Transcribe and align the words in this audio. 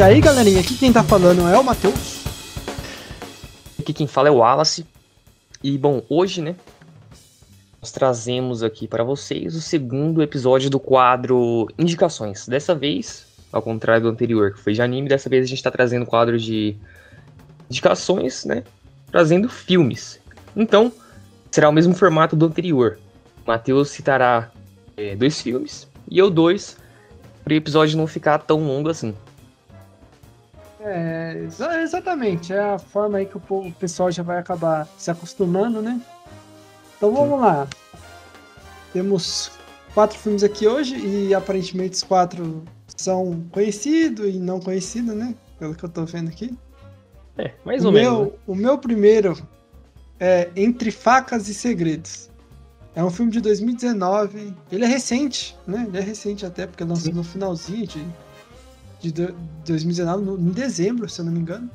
E 0.00 0.02
aí, 0.02 0.18
galerinha, 0.18 0.60
aqui 0.60 0.78
quem 0.78 0.90
tá 0.90 1.04
falando 1.04 1.46
é 1.46 1.58
o 1.58 1.62
Matheus. 1.62 2.24
Aqui 3.78 3.92
quem 3.92 4.06
fala 4.06 4.28
é 4.28 4.30
o 4.30 4.36
Wallace. 4.36 4.86
E 5.62 5.76
bom, 5.76 6.02
hoje, 6.08 6.40
né, 6.40 6.56
nós 7.82 7.92
trazemos 7.92 8.62
aqui 8.62 8.88
para 8.88 9.04
vocês 9.04 9.54
o 9.54 9.60
segundo 9.60 10.22
episódio 10.22 10.70
do 10.70 10.80
quadro 10.80 11.68
Indicações. 11.78 12.48
Dessa 12.48 12.74
vez, 12.74 13.26
ao 13.52 13.60
contrário 13.60 14.04
do 14.04 14.08
anterior, 14.08 14.54
que 14.54 14.60
foi 14.60 14.72
de 14.72 14.80
anime, 14.80 15.06
dessa 15.06 15.28
vez 15.28 15.44
a 15.44 15.46
gente 15.46 15.58
está 15.58 15.70
trazendo 15.70 16.04
o 16.04 16.06
quadro 16.06 16.38
de 16.38 16.74
indicações, 17.68 18.46
né, 18.46 18.64
trazendo 19.10 19.50
filmes. 19.50 20.18
Então, 20.56 20.90
será 21.50 21.68
o 21.68 21.72
mesmo 21.72 21.92
formato 21.92 22.34
do 22.34 22.46
anterior. 22.46 22.98
O 23.44 23.50
Matheus 23.50 23.90
citará 23.90 24.50
é, 24.96 25.14
dois 25.14 25.42
filmes 25.42 25.86
e 26.10 26.18
eu 26.18 26.30
dois, 26.30 26.78
para 27.44 27.52
o 27.52 27.56
episódio 27.56 27.98
não 27.98 28.06
ficar 28.06 28.38
tão 28.38 28.66
longo 28.66 28.88
assim. 28.88 29.14
É, 30.82 31.46
exatamente. 31.82 32.52
É 32.52 32.60
a 32.60 32.78
forma 32.78 33.18
aí 33.18 33.26
que 33.26 33.36
o, 33.36 33.40
povo, 33.40 33.68
o 33.68 33.72
pessoal 33.72 34.10
já 34.10 34.22
vai 34.22 34.38
acabar 34.38 34.88
se 34.96 35.10
acostumando, 35.10 35.82
né? 35.82 36.00
Então 36.96 37.12
vamos 37.12 37.38
Sim. 37.38 37.44
lá. 37.44 37.68
Temos 38.92 39.52
quatro 39.94 40.18
filmes 40.18 40.42
aqui 40.42 40.66
hoje 40.66 40.96
e 40.96 41.34
aparentemente 41.34 41.94
os 41.96 42.02
quatro 42.02 42.64
são 42.96 43.44
conhecidos 43.52 44.34
e 44.34 44.38
não 44.38 44.60
conhecidos, 44.60 45.14
né? 45.14 45.34
Pelo 45.58 45.74
que 45.74 45.84
eu 45.84 45.88
tô 45.88 46.04
vendo 46.04 46.28
aqui. 46.28 46.56
É, 47.36 47.52
mais 47.64 47.84
o 47.84 47.88
ou 47.88 47.92
meu, 47.92 48.12
menos. 48.12 48.32
Né? 48.32 48.38
O 48.46 48.54
meu 48.54 48.78
primeiro 48.78 49.48
é 50.18 50.50
Entre 50.56 50.90
Facas 50.90 51.48
e 51.48 51.54
Segredos. 51.54 52.30
É 52.94 53.04
um 53.04 53.10
filme 53.10 53.30
de 53.30 53.40
2019. 53.40 54.54
Ele 54.72 54.84
é 54.84 54.88
recente, 54.88 55.56
né? 55.66 55.84
Ele 55.88 55.98
é 55.98 56.00
recente 56.00 56.44
até, 56.44 56.66
porque 56.66 56.82
lançou 56.82 57.12
no 57.14 57.22
finalzinho 57.22 57.86
de 57.86 58.04
de 59.00 59.12
2019, 59.64 60.24
no, 60.24 60.38
em 60.38 60.52
dezembro, 60.52 61.08
se 61.08 61.20
eu 61.20 61.24
não 61.24 61.32
me 61.32 61.40
engano. 61.40 61.70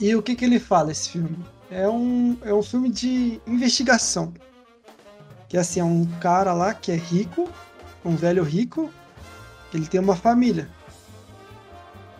E 0.00 0.14
o 0.14 0.22
que, 0.22 0.34
que 0.34 0.44
ele 0.44 0.58
fala, 0.58 0.90
esse 0.90 1.10
filme? 1.10 1.38
É 1.70 1.88
um, 1.88 2.36
é 2.42 2.52
um 2.52 2.62
filme 2.62 2.90
de 2.90 3.40
investigação. 3.46 4.34
Que 5.48 5.56
assim, 5.56 5.80
é 5.80 5.84
um 5.84 6.04
cara 6.20 6.52
lá 6.52 6.74
que 6.74 6.90
é 6.90 6.96
rico, 6.96 7.48
um 8.04 8.16
velho 8.16 8.42
rico, 8.42 8.90
ele 9.72 9.86
tem 9.86 10.00
uma 10.00 10.16
família. 10.16 10.68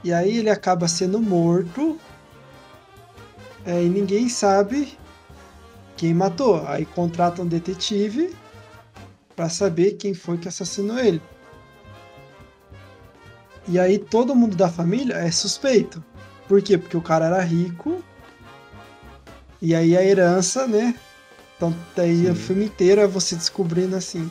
E 0.05 0.13
aí 0.13 0.39
ele 0.39 0.51
acaba 0.51 0.87
sendo 0.87 1.21
morto 1.21 1.99
é, 3.65 3.83
e 3.83 3.89
ninguém 3.89 4.29
sabe 4.29 4.97
quem 5.97 6.15
matou. 6.15 6.65
Aí 6.67 6.85
contrata 6.85 7.43
um 7.43 7.47
detetive 7.47 8.35
para 9.35 9.49
saber 9.49 9.93
quem 9.93 10.15
foi 10.15 10.39
que 10.39 10.47
assassinou 10.47 10.99
ele. 10.99 11.21
E 13.67 13.79
aí 13.79 13.99
todo 13.99 14.35
mundo 14.35 14.57
da 14.57 14.69
família 14.69 15.15
é 15.15 15.31
suspeito. 15.31 16.03
Por 16.49 16.61
quê? 16.63 16.77
Porque 16.77 16.97
o 16.97 17.03
cara 17.03 17.27
era 17.27 17.41
rico. 17.41 18.03
E 19.61 19.75
aí 19.75 19.97
a 19.97 20.03
herança, 20.03 20.67
né? 20.67 20.95
Então 21.57 21.75
daí 21.97 22.27
Sim. 22.27 22.31
o 22.31 22.35
filme 22.35 22.65
inteiro 22.67 23.01
é 23.01 23.07
você 23.07 23.35
descobrindo 23.35 23.97
assim. 23.97 24.31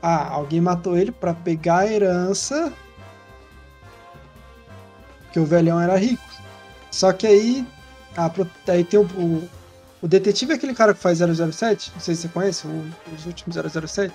Ah, 0.00 0.28
alguém 0.28 0.60
matou 0.60 0.96
ele 0.96 1.10
para 1.10 1.34
pegar 1.34 1.78
a 1.78 1.92
herança. 1.92 2.72
Que 5.32 5.40
o 5.40 5.44
velhão 5.44 5.80
era 5.80 5.96
rico. 5.96 6.22
Só 6.90 7.12
que 7.12 7.26
aí. 7.26 7.66
Ah, 8.16 8.30
aí 8.68 8.84
tem 8.84 9.00
o, 9.00 9.02
o, 9.02 9.48
o 10.00 10.08
detetive 10.08 10.52
é 10.52 10.54
aquele 10.54 10.74
cara 10.74 10.94
que 10.94 11.00
faz 11.00 11.18
007. 11.18 11.92
Não 11.92 12.00
sei 12.00 12.14
se 12.14 12.22
você 12.22 12.28
conhece, 12.28 12.66
o, 12.66 12.84
os 13.14 13.26
últimos 13.26 13.56
007. 13.56 14.14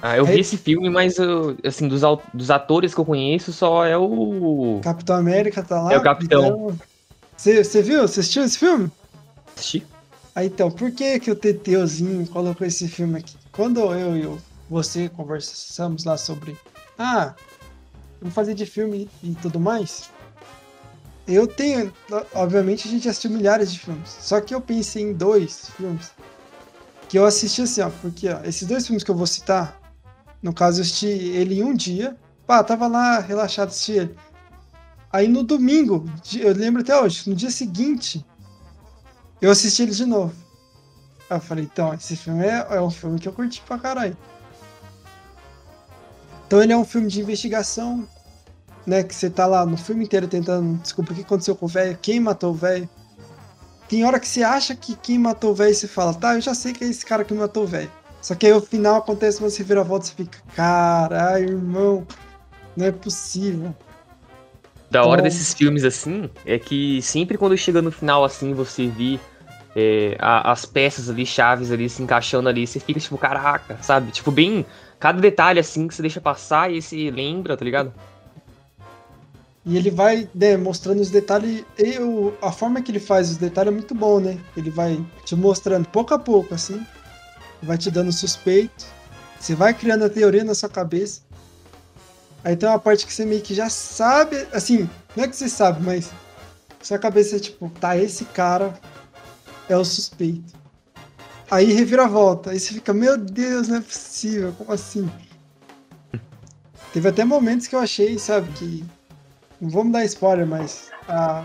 Ah, 0.00 0.16
eu 0.16 0.26
é... 0.26 0.32
vi 0.32 0.40
esse 0.40 0.56
filme, 0.56 0.88
mas 0.88 1.16
assim, 1.64 1.88
dos, 1.88 2.02
dos 2.32 2.50
atores 2.50 2.94
que 2.94 3.00
eu 3.00 3.04
conheço, 3.04 3.52
só 3.52 3.84
é 3.84 3.96
o. 3.96 4.80
Capitão 4.82 5.16
América 5.16 5.62
tá 5.62 5.82
lá. 5.82 5.92
É 5.92 5.98
o 5.98 6.02
Capitão. 6.02 6.76
Você 7.36 7.60
então... 7.60 7.82
viu? 7.82 8.02
Você 8.02 8.20
assistiu 8.20 8.44
esse 8.44 8.58
filme? 8.58 8.90
Assisti. 9.56 9.86
Ah, 10.34 10.44
então, 10.44 10.70
por 10.70 10.92
que 10.92 11.18
que 11.18 11.30
o 11.30 11.36
Teteuzinho 11.36 12.26
colocou 12.28 12.66
esse 12.66 12.86
filme 12.86 13.18
aqui? 13.18 13.36
Quando 13.50 13.80
eu 13.92 14.16
e 14.16 14.38
você 14.70 15.08
conversamos 15.08 16.04
lá 16.04 16.16
sobre. 16.16 16.56
Ah, 16.96 17.34
vamos 18.20 18.34
fazer 18.34 18.54
de 18.54 18.66
filme 18.66 19.10
e 19.22 19.34
tudo 19.34 19.58
mais. 19.58 20.10
Eu 21.26 21.46
tenho. 21.46 21.92
Obviamente 22.34 22.86
a 22.86 22.90
gente 22.90 23.08
assistiu 23.08 23.30
milhares 23.30 23.72
de 23.72 23.80
filmes. 23.80 24.16
Só 24.20 24.40
que 24.40 24.54
eu 24.54 24.60
pensei 24.60 25.02
em 25.02 25.12
dois 25.12 25.70
filmes. 25.76 26.12
Que 27.08 27.18
eu 27.18 27.26
assisti 27.26 27.62
assim, 27.62 27.80
ó. 27.80 27.90
Porque 28.00 28.28
ó, 28.28 28.40
esses 28.44 28.66
dois 28.66 28.86
filmes 28.86 29.02
que 29.02 29.10
eu 29.10 29.16
vou 29.16 29.26
citar 29.26 29.77
no 30.42 30.52
caso, 30.52 30.78
eu 30.78 30.82
assisti 30.82 31.06
ele 31.06 31.58
em 31.58 31.64
um 31.64 31.74
dia. 31.74 32.16
Pá, 32.46 32.62
tava 32.62 32.86
lá 32.86 33.18
relaxado 33.18 33.68
assisti 33.68 33.92
ele. 33.92 34.16
Aí 35.12 35.26
no 35.26 35.42
domingo, 35.42 36.04
eu 36.38 36.54
lembro 36.54 36.82
até 36.82 36.98
hoje, 37.00 37.28
no 37.28 37.34
dia 37.34 37.50
seguinte, 37.50 38.24
eu 39.40 39.50
assisti 39.50 39.82
ele 39.82 39.92
de 39.92 40.04
novo. 40.04 40.34
Aí 41.30 41.36
eu 41.36 41.40
falei, 41.40 41.64
então, 41.64 41.92
esse 41.94 42.16
filme 42.16 42.44
é, 42.44 42.66
é 42.70 42.80
um 42.80 42.90
filme 42.90 43.18
que 43.18 43.28
eu 43.28 43.32
curti 43.32 43.62
pra 43.66 43.78
caralho. 43.78 44.16
Então 46.46 46.62
ele 46.62 46.72
é 46.72 46.76
um 46.76 46.84
filme 46.84 47.08
de 47.08 47.20
investigação, 47.20 48.08
né? 48.86 49.02
Que 49.02 49.14
você 49.14 49.28
tá 49.28 49.46
lá 49.46 49.66
no 49.66 49.76
filme 49.76 50.04
inteiro 50.04 50.26
tentando 50.26 50.78
descobrir 50.80 51.12
o 51.12 51.16
que 51.16 51.22
aconteceu 51.22 51.54
com 51.54 51.66
o 51.66 51.68
velho, 51.68 51.98
quem 52.00 52.20
matou 52.20 52.52
o 52.52 52.54
velho. 52.54 52.88
Tem 53.88 54.04
hora 54.04 54.20
que 54.20 54.28
você 54.28 54.42
acha 54.42 54.74
que 54.74 54.94
quem 54.96 55.18
matou 55.18 55.52
o 55.52 55.54
velho, 55.54 55.74
você 55.74 55.86
fala, 55.86 56.14
tá, 56.14 56.34
eu 56.34 56.40
já 56.40 56.54
sei 56.54 56.72
que 56.72 56.84
é 56.84 56.86
esse 56.86 57.04
cara 57.04 57.24
que 57.24 57.34
matou 57.34 57.64
o 57.64 57.66
velho. 57.66 57.90
Só 58.20 58.34
que 58.34 58.46
aí 58.46 58.52
o 58.52 58.60
final 58.60 58.96
acontece 58.96 59.40
uma 59.40 59.48
reviravolta 59.48 60.06
e 60.06 60.08
você 60.08 60.14
fica, 60.14 60.38
caralho, 60.54 61.50
irmão, 61.50 62.06
não 62.76 62.86
é 62.86 62.92
possível. 62.92 63.74
Da 64.90 65.02
hora 65.02 65.20
então... 65.20 65.24
desses 65.24 65.54
filmes 65.54 65.84
assim, 65.84 66.30
é 66.44 66.58
que 66.58 67.00
sempre 67.02 67.36
quando 67.38 67.56
chega 67.56 67.82
no 67.82 67.90
final 67.90 68.24
assim, 68.24 68.54
você 68.54 68.88
vê 68.88 69.20
é, 69.76 70.16
a, 70.18 70.50
as 70.50 70.64
peças 70.64 71.08
ali, 71.08 71.24
chaves 71.24 71.70
ali, 71.70 71.88
se 71.88 72.02
encaixando 72.02 72.48
ali, 72.48 72.66
você 72.66 72.80
fica 72.80 72.98
tipo, 72.98 73.18
caraca, 73.18 73.78
sabe? 73.82 74.10
Tipo, 74.10 74.30
bem. 74.30 74.64
Cada 74.98 75.20
detalhe 75.20 75.60
assim 75.60 75.86
que 75.86 75.94
você 75.94 76.02
deixa 76.02 76.20
passar 76.20 76.72
e 76.72 76.82
você 76.82 77.08
lembra, 77.10 77.56
tá 77.56 77.64
ligado? 77.64 77.92
E 79.64 79.76
ele 79.76 79.90
vai 79.90 80.28
né, 80.34 80.56
mostrando 80.56 81.00
os 81.00 81.10
detalhes. 81.10 81.64
E 81.78 81.98
o, 81.98 82.34
a 82.42 82.50
forma 82.50 82.82
que 82.82 82.90
ele 82.90 82.98
faz 82.98 83.30
os 83.30 83.36
detalhes 83.36 83.70
é 83.72 83.74
muito 83.76 83.94
bom, 83.94 84.18
né? 84.18 84.36
Ele 84.56 84.70
vai 84.70 84.98
te 85.24 85.36
mostrando 85.36 85.86
pouco 85.88 86.14
a 86.14 86.18
pouco, 86.18 86.54
assim 86.54 86.84
vai 87.62 87.78
te 87.78 87.90
dando 87.90 88.12
suspeito, 88.12 88.86
você 89.38 89.54
vai 89.54 89.74
criando 89.74 90.04
a 90.04 90.10
teoria 90.10 90.44
na 90.44 90.54
sua 90.54 90.68
cabeça. 90.68 91.22
Aí 92.44 92.56
tem 92.56 92.68
uma 92.68 92.78
parte 92.78 93.06
que 93.06 93.12
você 93.12 93.24
meio 93.24 93.42
que 93.42 93.54
já 93.54 93.68
sabe, 93.68 94.46
assim, 94.52 94.88
não 95.16 95.24
é 95.24 95.28
que 95.28 95.36
você 95.36 95.48
sabe, 95.48 95.82
mas 95.82 96.10
sua 96.82 96.98
cabeça 96.98 97.36
é 97.36 97.38
tipo, 97.38 97.68
tá, 97.80 97.96
esse 97.96 98.24
cara 98.26 98.72
é 99.68 99.76
o 99.76 99.84
suspeito. 99.84 100.56
Aí 101.50 101.72
revira 101.72 102.04
a 102.04 102.08
volta, 102.08 102.50
aí 102.50 102.60
você 102.60 102.74
fica, 102.74 102.92
meu 102.92 103.16
Deus, 103.16 103.68
não 103.68 103.78
é 103.78 103.80
possível, 103.80 104.52
como 104.56 104.72
assim? 104.72 105.10
Teve 106.92 107.08
até 107.08 107.24
momentos 107.24 107.66
que 107.66 107.74
eu 107.74 107.80
achei, 107.80 108.18
sabe, 108.18 108.50
que. 108.52 108.84
Não 109.60 109.68
vamos 109.68 109.92
dar 109.92 110.04
spoiler, 110.04 110.46
mas. 110.46 110.90
Ah, 111.08 111.44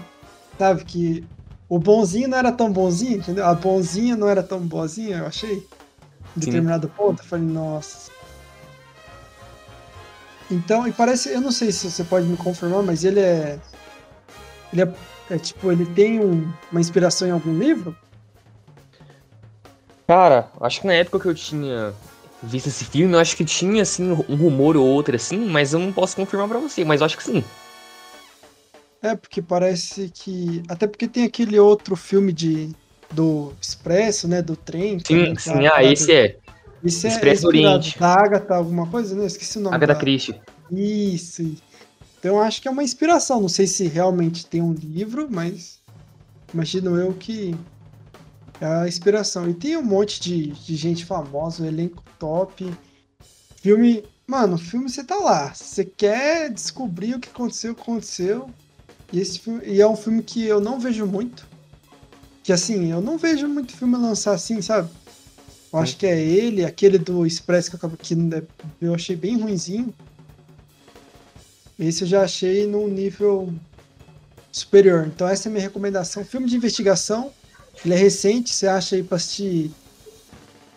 sabe, 0.58 0.84
que 0.86 1.26
o 1.68 1.80
bonzinho 1.80 2.28
não 2.28 2.38
era 2.38 2.52
tão 2.52 2.72
bonzinho, 2.72 3.18
entendeu? 3.18 3.46
A 3.46 3.54
bonzinha 3.54 4.16
não 4.16 4.28
era 4.28 4.44
tão 4.44 4.60
boazinha, 4.60 5.18
eu 5.18 5.28
achei 5.28 5.66
determinado 6.36 6.88
Sim. 6.88 6.94
ponto, 6.96 7.22
eu 7.22 7.26
falei, 7.26 7.46
nossa. 7.46 8.12
Então, 10.50 10.88
e 10.88 10.92
parece, 10.92 11.30
eu 11.30 11.42
não 11.42 11.52
sei 11.52 11.72
se 11.72 11.90
você 11.90 12.04
pode 12.04 12.26
me 12.28 12.38
confirmar, 12.38 12.84
mas 12.84 13.04
ele 13.04 13.20
é. 13.20 13.60
Ele 14.72 14.84
é, 14.84 14.94
é 15.32 15.38
tipo, 15.38 15.72
ele 15.72 15.86
tem 15.86 16.20
um, 16.20 16.52
uma 16.72 16.82
inspiração 16.82 17.28
em 17.28 17.32
algum 17.32 17.58
livro? 17.58 17.96
Cara, 20.08 20.50
acho 20.62 20.82
que 20.82 20.88
na 20.88 20.94
época 20.94 21.20
que 21.20 21.28
eu 21.28 21.36
tinha 21.36 21.94
visto 22.42 22.68
esse 22.68 22.84
filme, 22.86 23.14
eu 23.14 23.20
acho 23.20 23.38
que 23.38 23.46
tinha, 23.46 23.82
assim, 23.82 24.12
um 24.12 24.36
rumor 24.36 24.76
ou 24.76 24.86
outro, 24.86 25.16
assim, 25.16 25.38
mas 25.38 25.74
eu 25.74 25.80
não 25.80 25.94
posso 25.94 26.16
confirmar 26.16 26.48
para 26.48 26.60
você, 26.60 26.84
mas 26.84 27.02
eu 27.02 27.06
acho 27.06 27.18
que 27.18 27.24
sim. 27.24 27.44
É, 29.02 29.16
porque 29.16 29.42
parece 29.42 30.10
que. 30.10 30.64
Até 30.70 30.88
porque 30.88 31.08
tem 31.08 31.26
aquele 31.26 31.60
outro 31.60 31.96
filme 31.96 32.32
de 32.32 32.74
do 33.14 33.54
Expresso, 33.62 34.28
né? 34.28 34.42
Do 34.42 34.56
trem. 34.56 35.00
Sim, 35.00 35.36
sim, 35.38 35.68
ah, 35.68 35.84
esse 35.84 36.12
é. 36.12 36.38
Esse 36.84 37.08
é 37.08 37.10
Expresso 37.10 37.46
é 37.46 37.48
Oriente. 37.48 37.98
Da 37.98 38.14
Agatha, 38.14 38.56
alguma 38.56 38.88
coisa, 38.88 39.16
né? 39.16 39.26
Esqueci 39.26 39.58
o 39.58 39.62
nome. 39.62 39.76
Agatha 39.76 39.94
da... 39.94 40.00
Christie. 40.00 40.40
Isso. 40.72 41.56
Então 42.20 42.42
acho 42.42 42.62
que 42.62 42.68
é 42.68 42.72
uma 42.72 42.84
inspiração. 42.84 43.42
Não 43.42 43.50
sei 43.50 43.68
se 43.68 43.88
realmente 43.88 44.46
tem 44.46 44.62
um 44.62 44.74
livro, 44.74 45.28
mas 45.30 45.82
imagino 46.54 46.98
eu 46.98 47.14
que 47.14 47.56
é 48.60 48.66
a 48.66 48.88
inspiração. 48.88 49.50
E 49.50 49.54
tem 49.54 49.78
um 49.78 49.84
monte 49.84 50.20
de, 50.20 50.48
de 50.48 50.76
gente 50.76 51.06
famosa, 51.06 51.64
um 51.64 51.66
elenco 51.66 52.04
top. 52.20 52.72
Filme. 53.62 54.04
Mano, 54.26 54.56
o 54.56 54.58
filme 54.58 54.90
você 54.90 55.04
tá 55.04 55.16
lá. 55.16 55.54
Você 55.54 55.84
quer 55.84 56.50
descobrir 56.50 57.16
o 57.16 57.20
que 57.20 57.30
aconteceu, 57.30 57.74
aconteceu. 57.74 58.50
E, 59.12 59.20
esse 59.20 59.40
filme, 59.40 59.62
e 59.66 59.82
é 59.82 59.88
um 59.88 59.96
filme 59.96 60.24
que 60.24 60.44
eu 60.46 60.60
não 60.60 60.80
vejo 60.80 61.06
muito. 61.06 61.46
Que 62.44 62.52
assim, 62.52 62.92
eu 62.92 63.02
não 63.02 63.18
vejo 63.18 63.48
muito 63.48 63.76
filme 63.76 63.96
lançar 63.96 64.34
assim, 64.34 64.62
sabe? 64.62 64.90
Eu 65.72 65.80
acho 65.80 65.98
que 65.98 66.06
é 66.06 66.20
ele, 66.20 66.64
aquele 66.64 67.00
do 67.00 67.26
Express 67.26 67.70
que 67.70 67.76
eu, 67.84 67.90
que 67.90 68.16
eu 68.82 68.94
achei 68.94 69.16
bem 69.16 69.40
ruinzinho. 69.40 69.94
Esse 71.80 72.04
eu 72.04 72.08
já 72.08 72.24
achei 72.24 72.68
num 72.68 72.88
nível 72.88 73.52
superior. 74.52 75.08
Então 75.08 75.28
essa 75.28 75.48
é 75.48 75.50
a 75.50 75.52
minha 75.52 75.64
recomendação. 75.64 76.24
Filme 76.24 76.48
de 76.48 76.56
investigação, 76.56 77.32
ele 77.84 77.94
é 77.94 77.98
recente, 77.98 78.54
você 78.54 78.68
acha 78.68 78.96
aí 78.96 79.04
pra 79.04 79.16
assistir. 79.16 79.72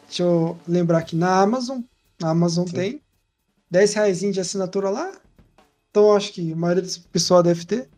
Deixa 0.07 0.23
eu 0.23 0.57
lembrar 0.67 0.99
aqui 0.99 1.15
na 1.15 1.41
Amazon. 1.41 1.81
Na 2.19 2.31
Amazon 2.31 2.67
Sim. 2.67 2.73
tem. 2.73 3.01
10 3.71 3.95
reais 3.95 4.21
de 4.21 4.41
assinatura 4.41 4.89
lá. 4.89 5.13
Então 5.91 6.15
acho 6.15 6.33
que 6.33 6.53
a 6.53 6.57
maioria 6.57 6.83
do 6.83 7.01
pessoal 7.13 7.43
deve 7.43 7.65
ter. 7.65 7.89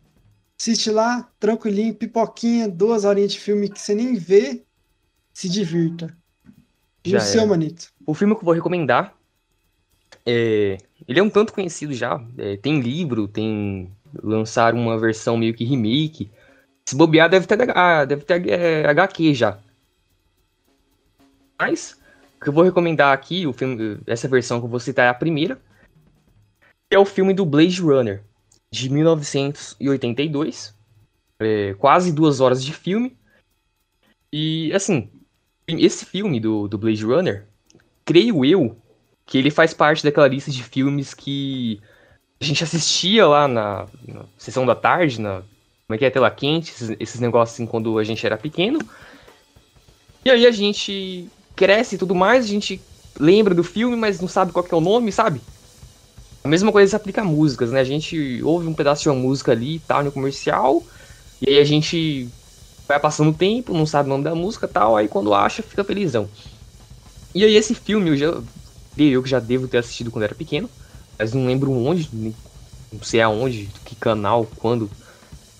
Assiste 0.59 0.91
lá, 0.91 1.31
tranquilinho, 1.39 1.95
pipoquinha, 1.95 2.67
duas 2.67 3.05
horinhas 3.05 3.31
de 3.31 3.39
filme 3.39 3.69
que 3.69 3.79
você 3.79 3.95
nem 3.95 4.15
vê, 4.15 4.61
se 5.33 5.47
divirta. 5.47 6.13
E 7.05 7.11
Já 7.11 7.17
o 7.19 7.21
seu, 7.21 7.41
é. 7.43 7.45
Manito? 7.45 7.93
O 8.05 8.13
filme 8.13 8.35
que 8.35 8.41
eu 8.41 8.45
vou 8.45 8.53
recomendar, 8.53 9.15
é... 10.25 10.77
ele 11.07 11.19
é 11.19 11.23
um 11.23 11.29
tanto 11.29 11.53
conhecido 11.53 11.93
já, 11.93 12.21
é... 12.37 12.57
tem 12.57 12.81
livro, 12.81 13.25
tem 13.25 13.89
lançar 14.21 14.73
uma 14.73 14.99
versão 14.99 15.37
meio 15.37 15.53
que 15.53 15.63
remake. 15.63 16.29
Se 16.89 16.95
bobear, 16.95 17.29
deve 17.29 17.47
ter, 17.47 17.57
deve 18.05 18.23
ter 18.23 18.49
é, 18.49 18.85
HQ 18.85 19.33
já. 19.33 19.57
Mas, 21.57 21.97
o 22.35 22.43
que 22.43 22.49
eu 22.49 22.53
vou 22.53 22.65
recomendar 22.65 23.13
aqui, 23.13 23.47
o 23.47 23.53
filme, 23.53 23.99
essa 24.05 24.27
versão 24.27 24.59
que 24.59 24.65
eu 24.65 24.69
vou 24.69 24.79
citar 24.79 25.05
é 25.05 25.09
a 25.09 25.13
primeira, 25.13 25.57
é 26.89 26.99
o 26.99 27.05
filme 27.05 27.33
do 27.33 27.45
Blade 27.45 27.79
Runner 27.81 28.23
de 28.71 28.89
1982. 28.89 30.75
É, 31.39 31.73
quase 31.75 32.11
duas 32.11 32.39
horas 32.39 32.63
de 32.63 32.73
filme. 32.73 33.17
E, 34.31 34.71
assim, 34.73 35.09
esse 35.67 36.05
filme 36.05 36.39
do, 36.39 36.67
do 36.67 36.77
Blade 36.77 37.03
Runner, 37.03 37.47
creio 38.05 38.43
eu 38.45 38.77
que 39.25 39.37
ele 39.37 39.51
faz 39.51 39.73
parte 39.73 40.03
daquela 40.03 40.27
lista 40.27 40.49
de 40.49 40.63
filmes 40.63 41.13
que 41.13 41.79
a 42.41 42.45
gente 42.45 42.63
assistia 42.63 43.27
lá 43.27 43.47
na, 43.47 43.85
na 44.07 44.25
sessão 44.37 44.65
da 44.65 44.75
tarde, 44.75 45.21
na 45.21 45.43
como 45.85 45.95
é 45.95 45.97
que 45.97 46.05
é, 46.05 46.09
tela 46.11 46.29
quente, 46.29 46.71
esses, 46.71 46.95
esses, 46.99 47.19
negócios 47.19 47.55
assim 47.55 47.65
quando 47.65 47.97
a 47.97 48.03
gente 48.03 48.23
era 48.23 48.37
pequeno. 48.37 48.79
E 50.23 50.29
aí 50.29 50.45
a 50.45 50.51
gente 50.51 51.27
cresce 51.55 51.95
e 51.95 51.97
tudo 51.97 52.13
mais, 52.13 52.45
a 52.45 52.47
gente 52.47 52.79
lembra 53.19 53.55
do 53.55 53.63
filme, 53.63 53.95
mas 53.95 54.21
não 54.21 54.27
sabe 54.27 54.51
qual 54.51 54.65
é 54.71 54.75
o 54.75 54.81
nome, 54.81 55.11
sabe? 55.11 55.41
A 56.43 56.47
mesma 56.47 56.71
coisa 56.71 56.89
se 56.89 56.95
aplica 56.95 57.21
a 57.21 57.25
músicas, 57.25 57.71
né? 57.71 57.79
A 57.79 57.83
gente 57.83 58.41
ouve 58.43 58.67
um 58.67 58.73
pedaço 58.73 59.03
de 59.03 59.09
uma 59.09 59.19
música 59.19 59.51
ali 59.51 59.75
e 59.75 59.79
tal 59.79 60.03
no 60.03 60.11
comercial, 60.11 60.83
e 61.41 61.49
aí 61.49 61.59
a 61.59 61.63
gente 61.63 62.29
vai 62.87 62.99
passando 62.99 63.31
o 63.31 63.33
tempo, 63.33 63.73
não 63.73 63.85
sabe 63.85 64.07
o 64.07 64.09
nome 64.09 64.23
da 64.23 64.33
música 64.33 64.65
e 64.65 64.69
tal, 64.69 64.97
aí 64.97 65.07
quando 65.07 65.33
acha, 65.33 65.61
fica 65.61 65.83
felizão. 65.83 66.29
E 67.35 67.43
aí 67.43 67.55
esse 67.55 67.75
filme, 67.75 68.09
eu 68.09 68.17
já 68.17 68.41
eu 68.97 69.23
que 69.23 69.29
já 69.29 69.39
devo 69.39 69.67
ter 69.67 69.77
assistido 69.77 70.11
quando 70.11 70.23
era 70.23 70.35
pequeno, 70.35 70.69
mas 71.17 71.33
não 71.33 71.45
lembro 71.45 71.71
onde, 71.71 72.09
não 72.13 73.03
sei 73.03 73.21
aonde, 73.21 73.69
que 73.85 73.95
canal, 73.95 74.47
quando 74.57 74.89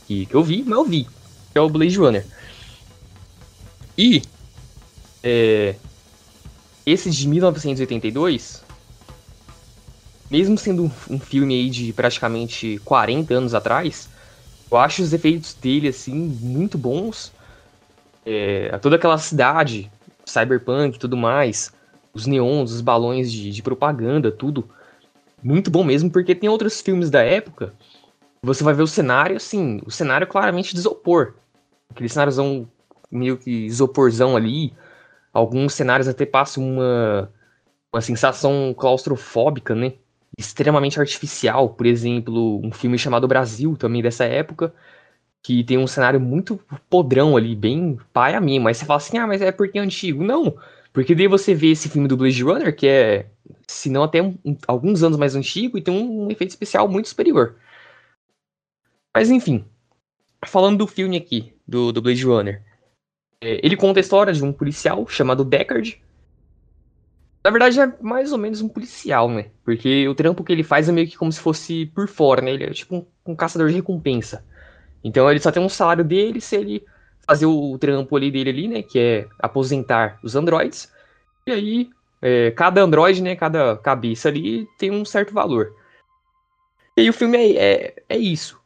que, 0.08 0.25
que 0.25 0.36
eu 0.36 0.44
vi, 0.44 0.64
mas 0.64 0.78
eu 0.78 0.86
vi, 0.86 1.04
que 1.52 1.58
é 1.58 1.62
o 1.62 1.70
Blade 1.70 1.98
Runner. 1.98 2.25
E 3.98 4.22
é, 5.22 5.75
esse 6.86 7.10
de 7.10 7.28
1982 7.28 8.64
mesmo 10.30 10.58
sendo 10.58 10.92
um, 11.10 11.20
filme 11.20 11.56
aí 11.56 11.70
de 11.70 11.92
praticamente 11.94 12.80
40 12.86 13.34
anos 13.34 13.54
atrás, 13.54 14.10
eu 14.70 14.78
acho 14.78 15.02
os 15.02 15.12
efeitos 15.12 15.54
dele, 15.54 15.88
assim, 15.88 16.14
muito 16.14 16.78
bons. 16.78 17.31
É, 18.26 18.78
toda 18.78 18.96
aquela 18.96 19.18
cidade, 19.18 19.92
cyberpunk 20.26 20.96
e 20.96 21.00
tudo 21.00 21.18
mais, 21.18 21.74
os 22.14 22.28
neons, 22.28 22.72
os 22.72 22.81
balões 22.81 23.31
de, 23.31 23.52
de, 23.52 23.64
propaganda, 23.64 24.31
tudo. 24.31 24.70
Muito 25.42 25.72
bom 25.72 25.84
mesmo, 25.84 26.12
porque 26.12 26.36
tem 26.36 26.50
outros 26.50 26.82
filmes 26.82 27.10
da 27.10 27.24
época. 27.24 27.74
Você 28.44 28.64
vai 28.64 28.74
ver 28.74 28.84
o 28.84 28.88
cenário, 28.88 29.38
assim, 29.38 29.82
o 29.86 29.92
cenário 29.92 30.28
claramente 30.28 30.74
de 30.74 30.80
isopor. 30.80 31.34
Aquele 31.90 32.10
cenáriozão 32.10 32.68
meio 33.10 33.38
que 33.38 33.50
isoporzão 33.66 34.36
ali. 34.36 34.74
Alguns 35.34 35.74
cenários 35.74 36.08
até 36.08 36.25
passam 36.25 36.64
uma, 36.64 37.32
uma 37.92 38.02
sensação 38.02 38.74
claustrofóbica, 38.78 39.74
né? 39.74 39.94
Extremamente 40.39 41.00
artificial. 41.00 41.69
Por 41.69 41.86
exemplo, 41.86 42.62
um 42.65 42.71
filme 42.71 42.97
chamado 42.97 43.27
Brasil, 43.27 43.75
também 43.77 44.01
dessa 44.01 44.24
época, 44.24 44.74
que 45.44 45.63
tem 45.63 45.77
um 45.77 45.88
cenário 45.88 46.19
muito 46.19 46.59
podrão 46.89 47.36
ali, 47.36 47.56
bem 47.56 48.00
pai 48.13 48.36
a 48.36 48.41
mim. 48.41 48.59
Mas 48.59 48.77
você 48.77 48.86
fala 48.86 48.97
assim, 48.97 49.18
ah, 49.18 49.27
mas 49.27 49.41
é 49.41 49.51
porque 49.51 49.77
é 49.77 49.81
antigo. 49.81 50.24
Não, 50.24 50.57
porque 50.94 51.13
daí 51.13 51.27
você 51.27 51.53
vê 51.53 51.71
esse 51.71 51.89
filme 51.89 52.07
do 52.07 52.18
Blade 52.18 52.41
Runner, 52.41 52.75
que 52.75 52.88
é, 52.88 53.27
se 53.68 53.89
não 53.89 54.03
até 54.03 54.21
um, 54.21 54.38
alguns 54.68 55.03
anos 55.03 55.18
mais 55.18 55.36
antigo, 55.36 55.77
e 55.77 55.81
tem 55.81 55.94
um, 55.94 56.25
um 56.25 56.31
efeito 56.31 56.51
especial 56.51 56.88
muito 56.88 57.09
superior. 57.09 57.57
Mas 59.13 59.30
enfim, 59.30 59.65
falando 60.45 60.77
do 60.77 60.88
filme 60.88 61.18
aqui, 61.18 61.53
do, 61.68 61.91
do 61.91 62.01
Blade 62.01 62.24
Runner. 62.25 62.63
É, 63.41 63.59
ele 63.63 63.75
conta 63.75 64.00
a 64.00 64.01
história 64.01 64.33
de 64.33 64.44
um 64.44 64.53
policial 64.53 65.07
chamado 65.07 65.44
Deckard, 65.44 66.01
na 67.44 67.51
verdade, 67.51 67.80
é 67.80 67.94
mais 68.01 68.31
ou 68.31 68.38
menos 68.38 68.62
um 68.62 68.68
policial, 68.68 69.30
né? 69.30 69.50
Porque 69.63 70.07
o 70.07 70.15
trampo 70.15 70.44
que 70.44 70.51
ele 70.51 70.63
faz 70.63 70.89
é 70.89 70.91
meio 70.91 71.07
que 71.07 71.18
como 71.18 71.31
se 71.31 71.39
fosse 71.39 71.86
por 71.88 72.07
fora, 72.07 72.41
né? 72.41 72.51
Ele 72.51 72.65
é 72.65 72.71
tipo 72.71 72.95
um, 72.97 73.06
um 73.31 73.36
caçador 73.36 73.69
de 73.69 73.75
recompensa. 73.75 74.45
Então 75.03 75.30
ele 75.30 75.39
só 75.39 75.51
tem 75.51 75.63
um 75.63 75.69
salário 75.69 76.03
dele 76.03 76.41
se 76.41 76.57
ele 76.57 76.86
fazer 77.25 77.45
o, 77.45 77.77
trampo 77.77 78.15
ali 78.15 78.30
dele 78.30 78.50
ali, 78.50 78.68
né? 78.68 78.81
Que 78.83 79.00
é 79.00 79.27
aposentar 79.39 80.19
os 80.21 80.36
androids. 80.36 80.91
E 81.47 81.51
aí, 81.51 81.89
é, 82.21 82.51
cada 82.51 82.81
android, 82.81 83.21
né? 83.21 83.36
Cada 83.38 83.77
cabeça 83.77 84.27
ali 84.27 84.68
tem 84.77 84.91
um 84.91 85.06
certo 85.06 85.33
valor. 85.33 85.74
E 86.97 87.01
aí 87.01 87.09
o 87.09 87.13
filme 87.13 87.38
é, 87.38 87.57
é, 87.57 88.03
é 88.09 88.18
isso. 88.18 88.59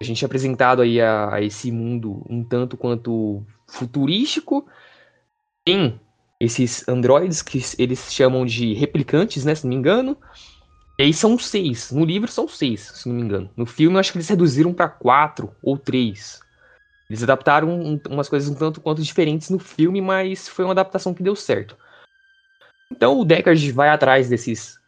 A 0.00 0.04
gente 0.04 0.24
é 0.24 0.26
apresentado 0.26 0.82
aí 0.82 1.00
a, 1.00 1.34
a 1.34 1.42
esse 1.42 1.70
mundo 1.70 2.24
um 2.28 2.42
tanto 2.42 2.76
quanto 2.76 3.44
futurístico. 3.68 4.66
Tem 5.64 6.00
esses 6.40 6.88
androides 6.88 7.42
que 7.42 7.62
eles 7.78 8.12
chamam 8.12 8.46
de 8.46 8.72
replicantes, 8.72 9.44
né? 9.44 9.54
Se 9.54 9.64
não 9.64 9.70
me 9.70 9.76
engano. 9.76 10.16
E 10.98 11.02
aí 11.02 11.12
são 11.12 11.38
seis. 11.38 11.92
No 11.92 12.04
livro 12.04 12.30
são 12.30 12.48
seis, 12.48 12.80
se 12.94 13.08
não 13.08 13.16
me 13.16 13.22
engano. 13.22 13.50
No 13.56 13.66
filme 13.66 13.96
eu 13.96 14.00
acho 14.00 14.10
que 14.10 14.18
eles 14.18 14.28
reduziram 14.28 14.72
para 14.72 14.88
quatro 14.88 15.54
ou 15.62 15.76
três. 15.76 16.40
Eles 17.08 17.22
adaptaram 17.22 17.68
um, 17.68 18.00
umas 18.08 18.28
coisas 18.28 18.48
um 18.48 18.54
tanto 18.54 18.80
quanto 18.80 19.02
diferentes 19.02 19.50
no 19.50 19.58
filme, 19.58 20.00
mas 20.00 20.48
foi 20.48 20.64
uma 20.64 20.72
adaptação 20.72 21.12
que 21.12 21.22
deu 21.22 21.34
certo. 21.34 21.76
Então 22.90 23.18
o 23.18 23.24
Deckard 23.24 23.72
vai 23.72 23.88
atrás 23.88 24.28
desses 24.28 24.78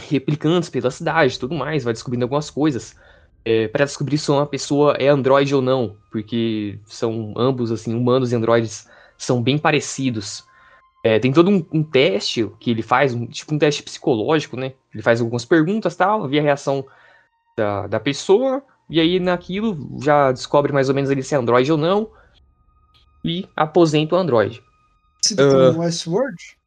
replicantes 0.00 0.68
pela 0.68 0.90
cidade 0.90 1.38
tudo 1.38 1.54
mais, 1.54 1.84
vai 1.84 1.92
descobrindo 1.92 2.24
algumas 2.24 2.50
coisas. 2.50 2.96
É, 3.44 3.68
para 3.68 3.84
descobrir 3.84 4.18
se 4.18 4.30
uma 4.30 4.46
pessoa 4.46 4.96
é 4.98 5.06
androide 5.08 5.54
ou 5.54 5.62
não, 5.62 5.96
porque 6.10 6.80
são 6.84 7.32
ambos, 7.36 7.70
assim, 7.70 7.94
humanos 7.94 8.32
e 8.32 8.36
androides 8.36 8.88
são 9.16 9.42
bem 9.42 9.56
parecidos. 9.56 10.45
É, 11.06 11.20
tem 11.20 11.32
todo 11.32 11.48
um, 11.48 11.64
um, 11.72 11.84
teste 11.84 12.50
que 12.58 12.68
ele 12.68 12.82
faz, 12.82 13.14
um, 13.14 13.28
tipo 13.28 13.54
um 13.54 13.58
teste 13.60 13.80
psicológico, 13.80 14.56
né? 14.56 14.72
Ele 14.92 15.04
faz 15.04 15.20
algumas 15.20 15.44
perguntas 15.44 15.94
tal, 15.94 16.26
vê 16.26 16.40
a 16.40 16.42
reação 16.42 16.84
da, 17.56 17.86
da 17.86 18.00
pessoa, 18.00 18.60
e 18.90 18.98
aí 18.98 19.20
naquilo 19.20 20.00
já 20.02 20.32
descobre 20.32 20.72
mais 20.72 20.88
ou 20.88 20.96
menos 20.96 21.08
ele 21.08 21.22
se 21.22 21.32
é 21.32 21.38
Android 21.38 21.70
ou 21.70 21.78
não, 21.78 22.10
e 23.24 23.48
aposenta 23.54 24.16
o 24.16 24.18
Android. 24.18 24.60
Se 25.22 25.34
uh, 25.34 25.78
Westworld? 25.78 26.58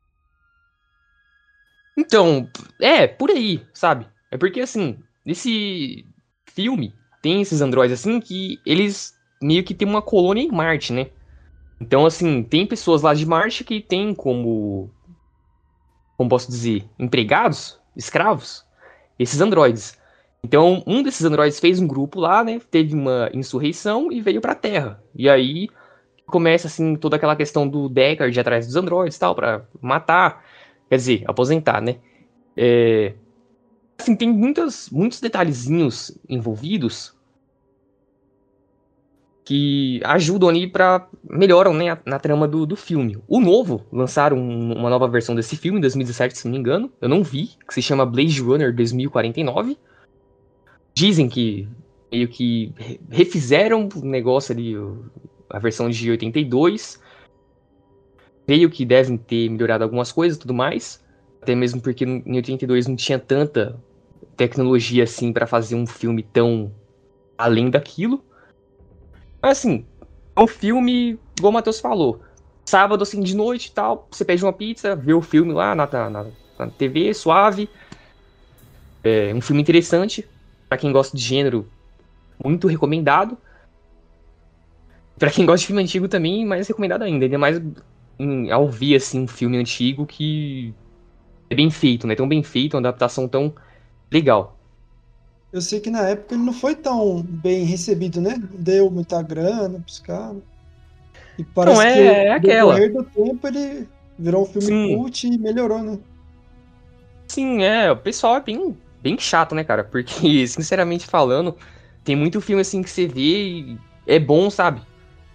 Então, 1.98 2.50
é, 2.80 3.08
por 3.08 3.32
aí, 3.32 3.62
sabe? 3.74 4.08
É 4.32 4.38
porque 4.38 4.62
assim, 4.62 5.00
nesse 5.26 6.06
filme 6.46 6.96
tem 7.22 7.42
esses 7.42 7.60
androides 7.60 8.00
assim 8.00 8.22
que 8.22 8.62
eles 8.66 9.20
meio 9.42 9.66
que 9.66 9.74
tem 9.74 9.86
uma 9.86 10.02
colônia 10.02 10.44
em 10.44 10.50
Marte, 10.50 10.94
né? 10.94 11.08
Então, 11.80 12.06
assim, 12.06 12.44
tem 12.44 12.66
pessoas 12.66 13.02
lá 13.02 13.14
de 13.14 13.26
Marte 13.26 13.64
que 13.64 13.82
tem 13.82 14.14
como. 14.14 14.90
Como 16.18 16.30
posso 16.30 16.50
dizer? 16.50 16.86
Empregados, 17.00 17.80
escravos, 17.96 18.66
esses 19.18 19.40
androides. 19.40 19.98
Então, 20.44 20.84
um 20.86 21.02
desses 21.02 21.24
androides 21.24 21.60
fez 21.60 21.80
um 21.80 21.88
grupo 21.88 22.20
lá, 22.20 22.44
né? 22.44 22.60
Teve 22.72 22.94
uma 22.94 23.30
insurreição 23.34 24.12
e 24.12 24.22
veio 24.22 24.42
pra 24.42 24.56
Terra. 24.56 25.02
E 25.16 25.30
aí 25.30 25.70
começa, 26.26 26.68
assim, 26.68 26.96
toda 26.96 27.16
aquela 27.16 27.36
questão 27.36 27.68
do 27.68 27.90
Deckard 27.90 28.38
atrás 28.40 28.66
dos 28.66 28.76
androides 28.76 29.18
e 29.18 29.20
tal, 29.20 29.34
pra 29.34 29.66
matar. 29.82 30.44
Quer 30.90 30.96
dizer, 30.96 31.24
aposentar, 31.28 31.82
né? 31.82 31.98
É... 32.56 33.14
Assim, 33.98 34.16
tem 34.16 34.32
muitas, 34.32 34.90
muitos 34.90 35.20
detalhezinhos 35.20 36.18
envolvidos 36.28 37.19
que 39.50 40.00
ajudam 40.04 40.48
ali 40.48 40.68
para 40.68 41.08
melhoram 41.28 41.74
né, 41.74 41.98
na 42.06 42.20
trama 42.20 42.48
do, 42.48 42.68
do 42.68 42.76
filme. 42.76 43.18
O 43.28 43.42
novo, 43.42 43.84
lançaram 43.92 44.38
uma 44.38 44.92
nova 44.92 45.08
versão 45.08 45.34
desse 45.34 45.58
filme 45.58 45.80
em 45.80 45.82
2017, 45.82 46.38
se 46.38 46.46
não 46.46 46.52
me 46.52 46.60
engano. 46.60 46.92
Eu 47.02 47.10
não 47.10 47.24
vi, 47.24 47.50
que 47.68 47.74
se 47.74 47.82
chama 47.82 48.06
Blade 48.06 48.40
Runner 48.44 48.72
2049. 48.72 49.76
Dizem 50.94 51.28
que 51.28 51.68
meio 52.12 52.28
que 52.28 52.72
refizeram 53.10 53.90
o 53.96 54.06
negócio 54.06 54.54
ali, 54.54 54.76
a 55.50 55.58
versão 55.58 55.90
de 55.90 56.12
82. 56.12 57.02
Creio 58.46 58.70
que 58.70 58.86
devem 58.86 59.18
ter 59.18 59.50
melhorado 59.50 59.84
algumas 59.84 60.12
coisas 60.12 60.38
e 60.38 60.42
tudo 60.42 60.54
mais. 60.54 61.04
Até 61.42 61.56
mesmo 61.56 61.82
porque 61.82 62.06
em 62.06 62.36
82 62.36 62.86
não 62.86 62.96
tinha 62.96 63.18
tanta 63.18 63.82
tecnologia 64.38 65.06
assim 65.06 65.34
para 65.34 65.48
fazer 65.48 65.74
um 65.74 65.88
filme 65.88 66.22
tão 66.22 66.72
além 67.36 67.72
daquilo. 67.72 68.24
Assim, 69.42 69.86
é 70.36 70.42
um 70.42 70.48
filme, 70.48 71.20
igual 71.38 71.52
o 71.52 71.54
Matheus 71.54 71.80
falou, 71.80 72.22
sábado 72.66 73.04
assim 73.04 73.22
de 73.22 73.36
noite 73.36 73.68
e 73.68 73.72
tal, 73.72 74.08
você 74.12 74.24
pede 74.24 74.44
uma 74.44 74.54
pizza, 74.54 74.96
vê 74.96 75.14
o 75.14 75.22
filme 75.22 75.54
lá 75.54 75.74
na, 75.74 75.88
na, 76.10 76.26
na 76.58 76.68
TV, 76.68 77.14
suave. 77.14 77.70
É 79.04 79.34
um 79.34 79.42
filme 79.42 79.62
interessante, 79.62 80.28
para 80.68 80.78
quem 80.78 80.92
gosta 80.92 81.16
de 81.16 81.24
gênero, 81.24 81.68
muito 82.44 82.68
recomendado. 82.68 83.38
Para 85.18 85.32
quem 85.32 85.46
gosta 85.46 85.62
de 85.62 85.68
filme 85.68 85.82
antigo 85.82 86.08
também, 86.08 86.46
mais 86.46 86.68
recomendado 86.68 87.04
ainda, 87.04 87.26
ainda 87.26 87.38
mais 87.38 87.62
em, 88.20 88.52
ao 88.52 88.70
ver 88.70 88.96
assim 88.96 89.22
um 89.22 89.28
filme 89.28 89.58
antigo 89.58 90.06
que 90.06 90.74
é 91.50 91.56
bem 91.56 91.72
feito, 91.72 92.06
né? 92.06 92.16
Tão 92.16 92.28
bem 92.28 92.44
feito, 92.44 92.76
uma 92.76 92.82
adaptação 92.82 93.28
tão 93.28 93.54
legal. 94.12 94.59
Eu 95.52 95.62
sei 95.62 95.80
que 95.80 95.90
na 95.90 96.08
época 96.08 96.36
ele 96.36 96.44
não 96.44 96.54
foi 96.54 96.76
tão 96.76 97.24
bem 97.24 97.64
recebido, 97.64 98.22
né? 98.22 98.40
Deu 98.54 98.90
muita 98.92 99.22
grana 99.22 99.80
pros 99.80 100.00
caras. 100.00 100.38
E 101.38 101.44
parece 101.44 101.76
não, 101.76 101.82
é, 101.82 101.94
que 101.94 102.00
é 102.00 102.32
aquela. 102.34 102.90
do 102.90 103.04
tempo 103.04 103.48
ele 103.48 103.88
virou 104.18 104.44
um 104.44 104.46
filme 104.46 104.68
Sim. 104.68 104.96
cult 104.96 105.28
e 105.28 105.38
melhorou, 105.38 105.82
né? 105.82 105.98
Sim, 107.28 107.64
é. 107.64 107.92
O 107.92 107.98
pessoal 107.98 108.36
é 108.36 108.42
bem, 108.42 108.78
bem 109.02 109.18
chato, 109.18 109.56
né, 109.56 109.64
cara? 109.64 109.84
Porque, 109.84 110.46
sinceramente 110.48 111.08
falando, 111.08 111.56
tem 112.04 112.16
muito 112.16 112.42
filme 112.42 112.62
assim 112.62 112.84
que 112.84 112.90
você 112.90 113.08
vê 113.08 113.48
e 113.48 113.78
é 114.06 114.20
bom, 114.20 114.50
sabe? 114.50 114.82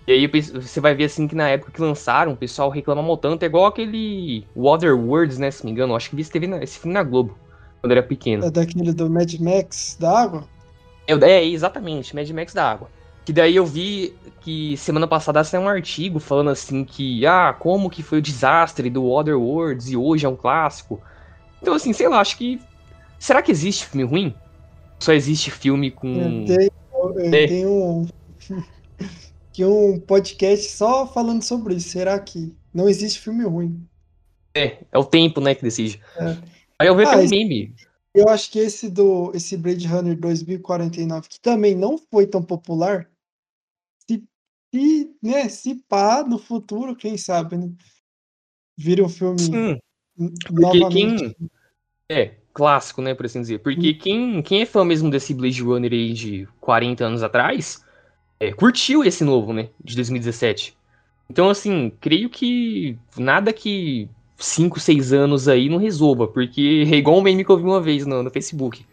E 0.06 0.12
aí 0.12 0.26
você 0.26 0.80
vai 0.80 0.94
ver 0.94 1.04
assim 1.04 1.26
que 1.26 1.34
na 1.34 1.48
época 1.48 1.72
que 1.72 1.80
lançaram, 1.80 2.32
o 2.32 2.36
pessoal 2.36 2.68
reclama 2.68 3.02
mal 3.02 3.16
tanto. 3.16 3.42
É 3.42 3.46
igual 3.46 3.66
aquele 3.66 4.46
Waterworlds, 4.54 5.38
né? 5.38 5.50
Se 5.50 5.64
me 5.64 5.72
engano. 5.72 5.96
Acho 5.96 6.10
que 6.10 6.16
vi 6.16 6.22
esse 6.22 6.78
filme 6.78 6.92
na 6.92 7.02
Globo, 7.02 7.38
quando 7.84 7.92
era 7.92 8.02
pequeno. 8.02 8.46
É 8.46 8.50
daquele 8.50 8.94
do 8.94 9.10
Mad 9.10 9.30
Max 9.34 9.98
da 10.00 10.18
água? 10.18 10.48
É, 11.06 11.12
é, 11.12 11.44
exatamente, 11.44 12.16
Mad 12.16 12.30
Max 12.30 12.54
da 12.54 12.70
água. 12.70 12.88
Que 13.26 13.32
daí 13.32 13.56
eu 13.56 13.66
vi 13.66 14.14
que 14.40 14.74
semana 14.78 15.06
passada 15.06 15.44
saiu 15.44 15.64
um 15.64 15.68
artigo 15.68 16.18
falando 16.18 16.48
assim 16.48 16.82
que, 16.82 17.26
ah, 17.26 17.52
como 17.52 17.90
que 17.90 18.02
foi 18.02 18.18
o 18.18 18.22
desastre 18.22 18.88
do 18.88 19.10
Waterworlds 19.10 19.90
e 19.90 19.98
hoje 19.98 20.24
é 20.24 20.28
um 20.28 20.34
clássico. 20.34 20.98
Então, 21.60 21.74
assim, 21.74 21.92
sei 21.92 22.08
lá, 22.08 22.20
acho 22.20 22.38
que. 22.38 22.58
Será 23.18 23.42
que 23.42 23.52
existe 23.52 23.84
filme 23.84 24.04
ruim? 24.04 24.34
Só 24.98 25.12
existe 25.12 25.50
filme 25.50 25.90
com. 25.90 26.46
Tem, 26.46 26.70
é. 27.18 27.46
tem 27.46 27.66
um. 27.66 28.06
que 29.52 29.62
um 29.62 30.00
podcast 30.00 30.70
só 30.70 31.06
falando 31.06 31.42
sobre 31.42 31.74
isso. 31.74 31.90
Será 31.90 32.18
que 32.18 32.54
não 32.72 32.88
existe 32.88 33.20
filme 33.20 33.44
ruim? 33.44 33.86
É, 34.54 34.78
é 34.90 34.98
o 34.98 35.04
tempo, 35.04 35.38
né, 35.38 35.54
que 35.54 35.62
decide. 35.62 36.00
É. 36.16 36.53
Aí 36.78 36.88
eu 36.88 36.96
vejo 36.96 37.10
ah, 37.10 37.16
um 37.16 37.28
meme. 37.28 37.74
Eu 38.14 38.28
acho 38.28 38.50
que 38.50 38.58
esse 38.58 38.88
do 38.88 39.32
esse 39.34 39.56
Blade 39.56 39.86
Runner 39.86 40.18
2049, 40.18 41.28
que 41.28 41.40
também 41.40 41.74
não 41.74 41.98
foi 41.98 42.26
tão 42.26 42.42
popular, 42.42 43.08
se, 44.08 44.22
se, 44.72 45.10
né, 45.22 45.48
se 45.48 45.74
pá 45.88 46.24
no 46.24 46.38
futuro, 46.38 46.94
quem 46.94 47.16
sabe, 47.16 47.56
né? 47.56 47.70
Vira 48.76 49.04
um 49.04 49.08
filme 49.08 49.40
Sim. 49.40 49.78
novamente. 50.50 51.34
Quem, 51.34 51.50
é, 52.08 52.34
clássico, 52.52 53.02
né, 53.02 53.14
por 53.14 53.26
assim 53.26 53.40
dizer. 53.40 53.58
Porque 53.58 53.90
hum. 53.90 53.98
quem, 53.98 54.42
quem 54.42 54.62
é 54.62 54.66
fã 54.66 54.84
mesmo 54.84 55.10
desse 55.10 55.34
Blade 55.34 55.62
Runner 55.62 55.92
aí 55.92 56.12
de 56.12 56.48
40 56.60 57.04
anos 57.04 57.22
atrás, 57.22 57.84
é, 58.38 58.52
curtiu 58.52 59.04
esse 59.04 59.24
novo, 59.24 59.52
né, 59.52 59.70
de 59.82 59.96
2017. 59.96 60.76
Então, 61.28 61.50
assim, 61.50 61.90
creio 62.00 62.28
que 62.28 62.98
nada 63.16 63.52
que 63.52 64.08
5, 64.44 64.78
6 64.78 65.12
anos 65.12 65.48
aí 65.48 65.68
não 65.68 65.78
resolva, 65.78 66.28
porque 66.28 66.84
é 66.92 66.96
igual 66.96 67.18
um 67.18 67.22
meme 67.22 67.44
que 67.44 67.50
eu 67.50 67.56
vi 67.56 67.64
uma 67.64 67.80
vez 67.80 68.06
no, 68.06 68.22
no 68.22 68.30
Facebook. 68.30 68.84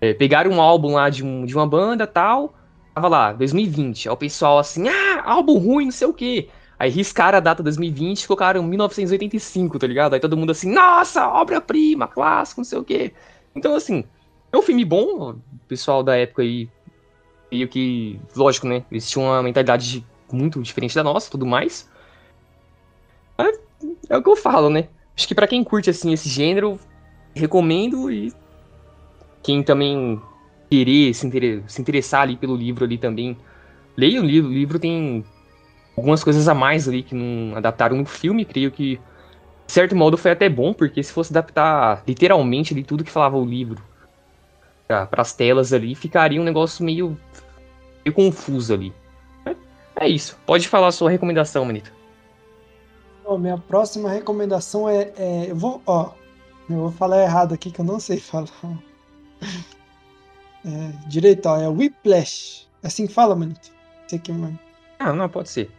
É, 0.00 0.14
pegaram 0.14 0.50
um 0.50 0.60
álbum 0.60 0.94
lá 0.94 1.10
de, 1.10 1.24
um, 1.24 1.44
de 1.44 1.54
uma 1.54 1.66
banda 1.66 2.06
tal, 2.06 2.54
tava 2.94 3.08
lá, 3.08 3.32
2020. 3.32 4.08
Aí 4.08 4.12
o 4.12 4.16
pessoal 4.16 4.58
assim, 4.58 4.88
ah, 4.88 5.22
álbum 5.24 5.58
ruim, 5.58 5.86
não 5.86 5.92
sei 5.92 6.08
o 6.08 6.14
quê. 6.14 6.48
Aí 6.78 6.90
riscaram 6.90 7.36
a 7.36 7.40
data 7.40 7.62
2020 7.62 8.22
e 8.22 8.26
colocaram 8.26 8.62
1985, 8.62 9.78
tá 9.78 9.86
ligado? 9.86 10.14
Aí 10.14 10.20
todo 10.20 10.36
mundo 10.36 10.50
assim, 10.50 10.72
nossa, 10.72 11.28
obra-prima, 11.28 12.08
clássico, 12.08 12.62
não 12.62 12.64
sei 12.64 12.78
o 12.78 12.84
quê. 12.84 13.12
Então, 13.54 13.74
assim, 13.74 14.04
é 14.50 14.56
um 14.56 14.62
filme 14.62 14.84
bom, 14.86 15.32
o 15.32 15.40
pessoal 15.68 16.02
da 16.02 16.16
época 16.16 16.40
aí, 16.40 16.70
meio 17.52 17.68
que, 17.68 18.18
lógico, 18.34 18.66
né? 18.66 18.82
Eles 18.90 19.08
tinham 19.10 19.28
uma 19.28 19.42
mentalidade 19.42 20.06
muito 20.32 20.62
diferente 20.62 20.94
da 20.94 21.04
nossa 21.04 21.30
tudo 21.30 21.44
mais. 21.44 21.86
Mas 23.36 23.58
é 24.08 24.16
o 24.16 24.22
que 24.22 24.28
eu 24.28 24.36
falo, 24.36 24.70
né? 24.70 24.88
Acho 25.16 25.28
que 25.28 25.34
para 25.34 25.46
quem 25.46 25.62
curte, 25.62 25.90
assim, 25.90 26.12
esse 26.12 26.28
gênero, 26.28 26.78
recomendo 27.34 28.10
e 28.10 28.32
quem 29.42 29.62
também 29.62 30.20
querer 30.70 31.14
se, 31.14 31.26
interessar 31.26 32.22
ali 32.22 32.36
pelo 32.36 32.56
livro 32.56 32.84
ali 32.84 32.96
também, 32.96 33.36
leia 33.96 34.20
o 34.20 34.24
livro. 34.24 34.50
O 34.50 34.54
livro 34.54 34.78
tem 34.78 35.24
algumas 35.96 36.22
coisas 36.22 36.48
a 36.48 36.54
mais 36.54 36.88
ali 36.88 37.02
que 37.02 37.14
não 37.14 37.56
adaptaram 37.56 37.96
no 37.96 38.06
filme. 38.06 38.44
Creio 38.44 38.70
que, 38.70 38.96
de 39.66 39.72
certo 39.72 39.94
modo, 39.96 40.16
foi 40.16 40.30
até 40.30 40.48
bom, 40.48 40.72
porque 40.72 41.02
se 41.02 41.12
fosse 41.12 41.32
adaptar 41.32 42.02
literalmente 42.06 42.72
ali 42.72 42.82
tudo 42.82 43.04
que 43.04 43.10
falava 43.10 43.36
o 43.36 43.44
livro 43.44 43.82
para 44.86 45.22
as 45.22 45.32
telas 45.32 45.72
ali, 45.72 45.94
ficaria 45.94 46.40
um 46.40 46.44
negócio 46.44 46.84
meio, 46.84 47.16
meio 48.04 48.14
confuso 48.14 48.74
ali. 48.74 48.92
É, 49.46 49.54
é 50.04 50.08
isso. 50.08 50.36
Pode 50.44 50.66
falar 50.66 50.88
a 50.88 50.92
sua 50.92 51.10
recomendação, 51.10 51.64
Manito. 51.64 51.99
Oh, 53.30 53.38
minha 53.38 53.56
próxima 53.56 54.10
recomendação 54.10 54.88
é, 54.88 55.12
é, 55.16 55.46
Eu 55.50 55.54
vou. 55.54 55.80
Ó, 55.86 56.10
eu 56.68 56.76
vou 56.76 56.90
falar 56.90 57.22
errado 57.22 57.54
aqui 57.54 57.70
que 57.70 57.80
eu 57.80 57.84
não 57.84 58.00
sei 58.00 58.18
falar. 58.20 58.50
É, 60.64 61.08
direito, 61.08 61.46
ó, 61.46 61.56
é 61.56 61.68
Whiplash. 61.68 62.66
É 62.82 62.88
assim 62.88 63.06
que 63.06 63.12
fala, 63.14 63.36
Manito? 63.36 63.70
Sei 64.08 64.18
que, 64.18 64.32
mano. 64.32 64.58
Ah, 64.98 65.12
não, 65.12 65.28
pode 65.28 65.48
ser. 65.48 65.70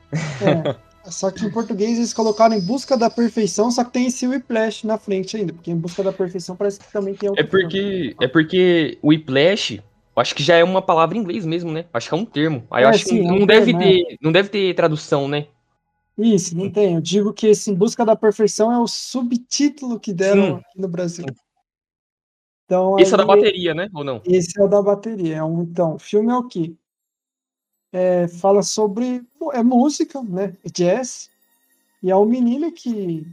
É, 1.04 1.10
só 1.12 1.30
que 1.30 1.46
em 1.46 1.52
português 1.52 1.98
eles 1.98 2.14
colocaram 2.14 2.56
em 2.56 2.62
busca 2.62 2.96
da 2.96 3.10
perfeição, 3.10 3.70
só 3.70 3.84
que 3.84 3.92
tem 3.92 4.08
esse 4.08 4.26
whiplash 4.26 4.88
na 4.88 4.98
frente 4.98 5.36
ainda, 5.36 5.52
porque 5.52 5.72
em 5.72 5.78
busca 5.78 6.02
da 6.02 6.14
perfeição 6.14 6.56
parece 6.56 6.80
que 6.80 6.90
também 6.90 7.16
tem 7.16 7.28
outro 7.28 7.44
É 7.44 7.46
porque, 7.46 8.16
é 8.22 8.28
porque 8.30 8.98
whiplash, 9.04 9.82
acho 10.16 10.34
que 10.34 10.42
já 10.42 10.56
é 10.56 10.64
uma 10.64 10.82
palavra 10.82 11.18
em 11.18 11.22
inglês 11.22 11.46
mesmo, 11.46 11.70
né? 11.70 11.84
Acho 11.94 12.08
que 12.08 12.16
é 12.16 12.18
um 12.18 12.24
termo. 12.26 12.64
Aí 12.72 12.84
é, 12.84 12.86
eu 12.86 12.90
acho 12.90 13.04
sim, 13.04 13.18
que 13.18 13.28
não, 13.28 13.36
é 13.36 13.40
um 13.40 13.46
deve 13.46 13.66
termo, 13.66 13.80
ter, 13.82 14.14
é. 14.14 14.18
não 14.22 14.32
deve 14.32 14.48
ter 14.48 14.74
tradução, 14.74 15.28
né? 15.28 15.48
Isso, 16.18 16.56
não 16.58 16.70
tem. 16.70 16.96
Eu 16.96 17.02
digo 17.02 17.34
que 17.34 17.48
esse 17.48 17.72
Em 17.72 17.76
Busca 17.76 18.06
da 18.06 18.16
Perfeição 18.16 18.72
é 18.72 18.78
o 18.78 18.88
subtítulo 18.88 20.00
que 20.00 20.14
deram 20.14 20.44
sim. 20.44 20.52
aqui 20.54 20.82
no 20.82 20.88
Brasil. 20.88 21.26
Então, 22.66 22.98
esse 23.00 23.12
é 23.12 23.16
o 23.16 23.18
da 23.18 23.26
bateria, 23.26 23.74
né? 23.74 23.90
Ou 23.94 24.04
não? 24.04 24.22
Esse 24.26 24.60
é 24.60 24.64
o 24.64 24.68
da 24.68 24.82
bateria. 24.82 25.38
É 25.38 25.40
então, 25.40 25.96
o 25.96 26.00
filme 26.00 26.32
é 26.32 26.36
o 26.36 26.48
quê? 26.48 26.76
é, 27.92 28.28
fala 28.28 28.64
sobre 28.64 29.22
é 29.54 29.64
música, 29.64 30.22
né, 30.24 30.56
jazz, 30.74 31.30
e 32.02 32.10
é 32.10 32.16
um 32.16 32.26
menino 32.26 32.72
que 32.72 33.26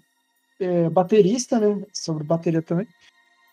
é 0.61 0.90
baterista, 0.90 1.58
né, 1.61 1.85
sobre 1.92 2.25
bateria 2.25 2.61
também. 2.61 2.87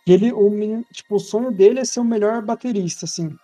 E 0.07 0.11
ele, 0.11 0.31
o 0.31 0.49
menino, 0.49 0.85
tipo, 0.91 1.15
o 1.15 1.19
sonho 1.19 1.51
dele 1.51 1.79
é 1.79 1.85
ser 1.85 1.99
o 1.99 2.05
melhor 2.05 2.41
baterista, 2.41 3.05
assim, 3.05 3.35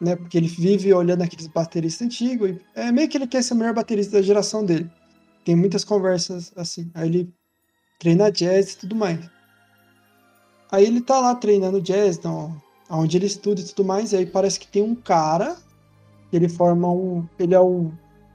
né, 0.00 0.16
porque 0.16 0.36
ele 0.36 0.48
vive 0.48 0.92
olhando 0.92 1.22
aqueles 1.22 1.46
bateristas 1.46 2.06
antigos, 2.06 2.56
é 2.74 2.90
meio 2.90 3.08
que 3.08 3.16
ele 3.16 3.26
quer 3.26 3.42
ser 3.42 3.54
o 3.54 3.56
melhor 3.56 3.74
baterista 3.74 4.16
da 4.16 4.22
geração 4.22 4.64
dele. 4.64 4.90
Tem 5.46 5.56
muitas 5.56 5.84
conversas 5.84 6.52
assim. 6.54 6.90
Aí 6.92 7.08
ele 7.08 7.34
treina 7.98 8.30
jazz 8.30 8.74
e 8.74 8.78
tudo 8.78 8.94
mais. 8.94 9.18
Aí 10.70 10.84
ele 10.84 11.00
tá 11.00 11.20
lá 11.20 11.34
treinando 11.34 11.80
jazz, 11.80 12.18
então, 12.18 12.60
onde 12.90 13.16
ele 13.16 13.26
estuda 13.26 13.60
e 13.60 13.64
tudo 13.64 13.84
mais, 13.84 14.12
e 14.12 14.16
aí 14.16 14.26
parece 14.26 14.60
que 14.60 14.66
tem 14.66 14.82
um 14.82 14.94
cara 14.94 15.56
ele 16.32 16.48
forma 16.48 16.90
um. 16.90 17.26
Ele 17.38 17.54
é 17.54 17.60
um. 17.60 17.92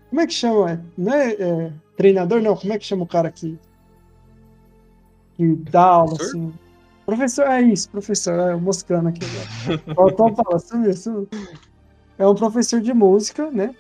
Como 0.10 0.22
é 0.22 0.28
que 0.28 0.34
chama? 0.34 0.84
Não 0.98 1.14
é, 1.14 1.32
é 1.34 1.74
treinador, 1.96 2.42
não. 2.42 2.56
Como 2.56 2.74
é 2.74 2.80
que 2.80 2.86
chama 2.86 3.04
o 3.04 3.08
cara 3.08 3.32
que. 3.32 3.60
Que 5.36 5.56
dá 5.70 5.84
aula, 5.84 6.16
professor? 6.16 6.38
assim? 6.38 6.54
Professor, 7.06 7.48
é 7.48 7.62
isso, 7.62 7.90
professor. 7.90 8.34
É 8.40 8.56
o 8.56 8.62
Moscano 8.62 9.10
aqui. 9.10 9.26
Faltou 9.94 10.34
falar, 10.36 10.60
sumiu, 10.60 10.94
sumiu. 10.94 11.28
É 12.18 12.28
um 12.28 12.36
professor 12.36 12.80
de 12.80 12.94
música, 12.94 13.52
né? 13.52 13.76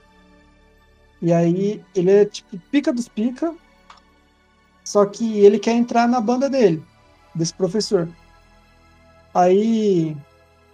E 1.22 1.32
aí 1.32 1.84
ele 1.96 2.12
é 2.12 2.26
tipo 2.26 2.58
pica 2.72 2.92
dos 2.92 3.08
pica. 3.08 3.56
Só 4.84 5.06
que 5.06 5.40
ele 5.40 5.60
quer 5.60 5.74
entrar 5.74 6.08
na 6.08 6.20
banda 6.20 6.50
dele, 6.50 6.84
desse 7.36 7.54
professor. 7.54 8.10
Aí 9.34 10.18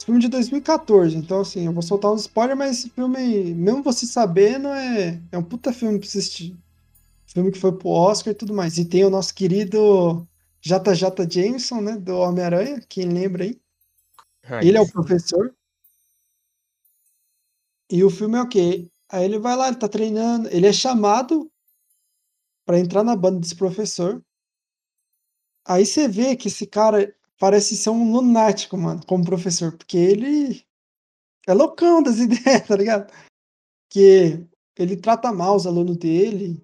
filme 0.08 0.22
de 0.22 0.30
2014, 0.30 1.18
então 1.18 1.42
assim, 1.42 1.66
eu 1.66 1.74
vou 1.74 1.82
soltar 1.82 2.10
um 2.10 2.16
spoiler, 2.16 2.56
mas 2.56 2.77
esse 2.77 2.89
filme, 2.89 3.54
mesmo 3.54 3.84
você 3.84 4.06
sabendo, 4.06 4.70
é, 4.70 5.22
é 5.34 5.38
um 5.38 5.44
puta 5.44 5.74
filme 5.74 6.00
pra 6.00 6.08
assistir. 6.08 6.56
Filme 7.25 7.51
que 7.51 7.60
foi 7.60 7.74
pro 7.74 7.89
Oscar 7.89 8.32
e 8.32 8.36
tudo 8.36 8.54
mais. 8.54 8.77
E 8.77 8.86
tem 8.86 9.04
o 9.04 9.10
nosso 9.10 9.36
querido 9.36 10.25
JJ 10.62 11.30
Jameson, 11.30 11.82
né, 11.82 11.98
do 11.98 12.16
Homem-Aranha, 12.16 12.82
quem 12.88 13.10
lembra 13.10 13.44
aí? 13.44 13.60
Ah, 14.44 14.63
ele 14.63 14.77
é 14.77 14.82
o 14.82 14.89
professor. 14.89 15.54
E 17.92 18.01
o 18.01 18.10
filme 18.10 18.38
é 18.38 18.42
o 18.42 18.48
quê? 18.48 18.88
Aí 19.10 19.26
ele 19.26 19.40
vai 19.40 19.56
lá, 19.56 19.68
ele 19.68 19.78
tá 19.78 19.88
treinando, 19.88 20.50
ele 20.50 20.68
é 20.68 20.74
chamado 20.74 21.50
para 22.66 22.80
entrar 22.80 23.04
na 23.04 23.16
banda 23.16 23.40
desse 23.40 23.56
professor. 23.56 24.24
Aí 25.66 25.86
você 25.86 26.08
vê 26.08 26.36
que 26.36 26.50
esse 26.50 26.68
cara 26.68 27.16
parece 27.40 27.78
ser 27.78 27.90
um 27.90 28.12
lunático, 28.12 28.78
mano, 28.78 29.02
como 29.06 29.26
professor, 29.26 29.76
porque 29.78 29.98
ele 29.98 30.66
é 31.48 31.54
loucão 31.54 32.02
das 32.04 32.20
ideias, 32.20 32.68
tá 32.68 32.76
ligado? 32.76 33.14
Que 33.90 34.46
ele 34.78 34.98
trata 34.98 35.32
mal 35.32 35.56
os 35.56 35.66
alunos 35.66 35.98
dele, 35.98 36.62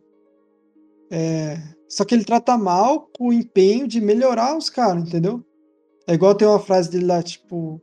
é, 1.09 1.57
só 1.87 2.03
que 2.03 2.15
ele 2.15 2.25
trata 2.25 2.57
mal 2.57 3.07
com 3.15 3.29
o 3.29 3.33
empenho 3.33 3.87
de 3.87 4.01
melhorar 4.01 4.57
os 4.57 4.67
caras, 4.69 5.07
entendeu? 5.07 5.45
É 6.07 6.13
igual 6.15 6.33
tem 6.33 6.47
uma 6.47 6.59
frase 6.59 6.89
dele 6.89 7.05
lá, 7.05 7.21
tipo, 7.21 7.79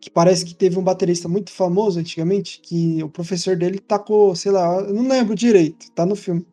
que 0.00 0.10
parece 0.10 0.44
que 0.44 0.54
teve 0.54 0.78
um 0.78 0.82
baterista 0.82 1.28
muito 1.28 1.50
famoso 1.50 2.00
antigamente, 2.00 2.60
que 2.60 3.02
o 3.02 3.08
professor 3.08 3.54
dele 3.54 3.78
tacou, 3.78 4.34
sei 4.34 4.50
lá, 4.50 4.80
eu 4.80 4.94
não 4.94 5.06
lembro 5.06 5.34
direito, 5.34 5.90
tá 5.92 6.06
no 6.06 6.16
filme, 6.16 6.46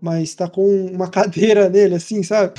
mas 0.00 0.36
com 0.52 0.86
uma 0.86 1.08
cadeira 1.10 1.68
nele, 1.68 1.96
assim, 1.96 2.22
sabe? 2.22 2.54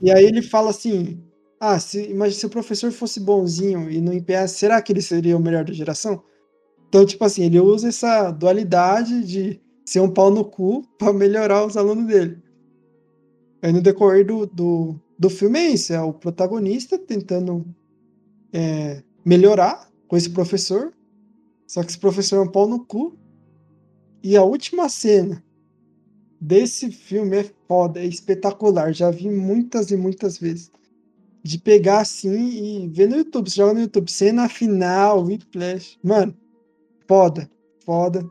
E 0.00 0.10
aí 0.10 0.24
ele 0.24 0.42
fala 0.42 0.70
assim: 0.70 1.20
Ah, 1.58 1.78
se, 1.80 2.02
imagina 2.10 2.40
se 2.40 2.46
o 2.46 2.50
professor 2.50 2.92
fosse 2.92 3.18
bonzinho 3.18 3.90
e 3.90 4.00
não 4.00 4.12
empenhasse, 4.12 4.58
será 4.58 4.80
que 4.80 4.92
ele 4.92 5.02
seria 5.02 5.36
o 5.36 5.40
melhor 5.40 5.64
da 5.64 5.72
geração? 5.72 6.22
Então, 6.88 7.04
tipo 7.04 7.24
assim, 7.24 7.42
ele 7.42 7.58
usa 7.58 7.88
essa 7.88 8.30
dualidade 8.30 9.24
de 9.24 9.60
ser 9.84 10.00
um 10.00 10.10
pau 10.10 10.30
no 10.30 10.44
cu 10.44 10.82
para 10.98 11.12
melhorar 11.12 11.66
os 11.66 11.76
alunos 11.76 12.06
dele. 12.06 12.38
Aí 13.62 13.72
no 13.72 13.80
decorrer 13.80 14.24
do, 14.24 14.46
do, 14.46 15.00
do 15.18 15.28
filme 15.28 15.58
é 15.58 15.70
isso: 15.70 15.92
é 15.92 16.00
o 16.00 16.12
protagonista 16.12 16.96
tentando 16.96 17.66
é, 18.52 19.02
melhorar 19.26 19.90
com 20.06 20.16
esse 20.16 20.30
professor. 20.30 20.92
Só 21.66 21.82
que 21.82 21.90
esse 21.90 21.98
professor 21.98 22.36
é 22.36 22.40
um 22.40 22.50
pau 22.50 22.68
no 22.68 22.84
cu. 22.86 23.18
E 24.22 24.36
a 24.36 24.44
última 24.44 24.88
cena 24.88 25.44
desse 26.40 26.92
filme 26.92 27.38
é 27.38 27.50
foda, 27.66 28.00
é 28.00 28.06
espetacular. 28.06 28.92
Já 28.92 29.10
vi 29.10 29.28
muitas 29.28 29.90
e 29.90 29.96
muitas 29.96 30.38
vezes. 30.38 30.70
De 31.42 31.58
pegar 31.58 32.00
assim 32.00 32.84
e 32.84 32.88
ver 32.88 33.08
no 33.08 33.16
YouTube. 33.16 33.50
Você 33.50 33.56
joga 33.56 33.74
no 33.74 33.80
YouTube, 33.80 34.10
cena 34.10 34.48
final, 34.48 35.24
Whiplash. 35.24 35.98
Mano, 36.02 36.34
foda, 37.08 37.50
foda. 37.84 38.28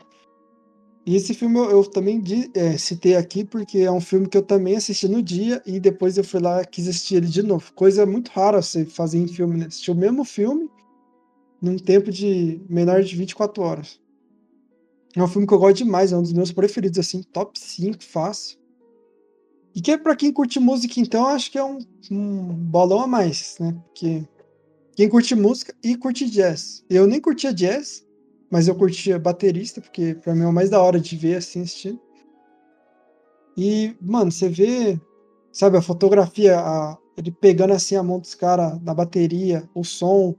E 1.05 1.15
esse 1.15 1.33
filme 1.33 1.59
eu, 1.59 1.69
eu 1.69 1.85
também 1.85 2.21
é, 2.55 2.77
citei 2.77 3.15
aqui 3.15 3.43
porque 3.43 3.79
é 3.79 3.91
um 3.91 4.01
filme 4.01 4.27
que 4.27 4.37
eu 4.37 4.41
também 4.41 4.75
assisti 4.75 5.07
no 5.07 5.21
dia 5.21 5.61
e 5.65 5.79
depois 5.79 6.17
eu 6.17 6.23
fui 6.23 6.39
lá 6.39 6.65
quis 6.65 6.87
assistir 6.87 7.15
ele 7.15 7.27
de 7.27 7.43
novo. 7.43 7.71
Coisa 7.73 8.05
muito 8.05 8.29
rara 8.29 8.61
você 8.61 8.85
fazer 8.85 9.19
em 9.19 9.27
filme, 9.27 9.57
né? 9.57 9.65
Assistir 9.67 9.91
o 9.91 9.95
mesmo 9.95 10.25
filme 10.25 10.69
num 11.61 11.77
tempo 11.77 12.11
de 12.11 12.61
menor 12.69 13.03
de 13.03 13.15
24 13.15 13.63
horas. 13.63 13.99
É 15.15 15.23
um 15.23 15.27
filme 15.27 15.47
que 15.47 15.53
eu 15.53 15.59
gosto 15.59 15.77
demais, 15.77 16.11
é 16.11 16.17
um 16.17 16.21
dos 16.21 16.33
meus 16.33 16.51
preferidos, 16.51 16.99
assim, 16.99 17.23
top 17.23 17.57
5, 17.57 18.03
fácil. 18.03 18.59
E 19.73 19.81
que 19.81 19.91
é 19.91 19.97
pra 19.97 20.15
quem 20.15 20.31
curte 20.31 20.59
música, 20.59 20.99
então, 20.99 21.27
acho 21.27 21.51
que 21.51 21.57
é 21.57 21.63
um, 21.63 21.79
um 22.11 22.53
bolão 22.53 23.01
a 23.01 23.07
mais, 23.07 23.57
né? 23.59 23.73
Porque 23.85 24.27
quem 24.95 25.09
curte 25.09 25.35
música 25.35 25.73
e 25.83 25.97
curte 25.97 26.29
jazz. 26.29 26.83
Eu 26.89 27.07
nem 27.07 27.19
curtia 27.19 27.53
jazz, 27.53 28.05
mas 28.49 28.67
eu 28.67 28.75
curtia 28.75 29.19
baterista, 29.19 29.81
porque 29.81 30.15
pra 30.15 30.33
mim 30.33 30.43
é 30.43 30.47
o 30.47 30.53
mais 30.53 30.69
da 30.69 30.81
hora 30.81 30.99
de 30.99 31.15
ver, 31.17 31.35
assim, 31.35 31.61
assistindo. 31.61 31.99
E, 33.57 33.95
mano, 34.01 34.31
você 34.31 34.49
vê, 34.49 34.99
sabe, 35.51 35.77
a 35.77 35.81
fotografia, 35.81 36.59
a, 36.59 36.97
ele 37.17 37.31
pegando 37.31 37.73
assim 37.73 37.95
a 37.95 38.03
mão 38.03 38.19
dos 38.19 38.35
caras 38.35 38.81
na 38.81 38.93
bateria, 38.93 39.69
o 39.73 39.83
som, 39.83 40.35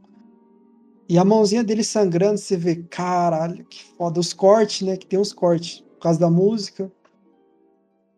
e 1.09 1.19
a 1.19 1.25
mãozinha 1.25 1.63
dele 1.63 1.85
sangrando, 1.85 2.39
você 2.39 2.57
vê, 2.57 2.77
caralho, 2.77 3.65
que 3.65 3.85
foda. 3.97 4.19
Os 4.19 4.33
cortes, 4.33 4.87
né? 4.87 4.97
Que 4.97 5.07
tem 5.07 5.19
os 5.19 5.33
cortes 5.33 5.81
por 5.81 6.01
causa 6.01 6.19
da 6.19 6.29
música. 6.29 6.91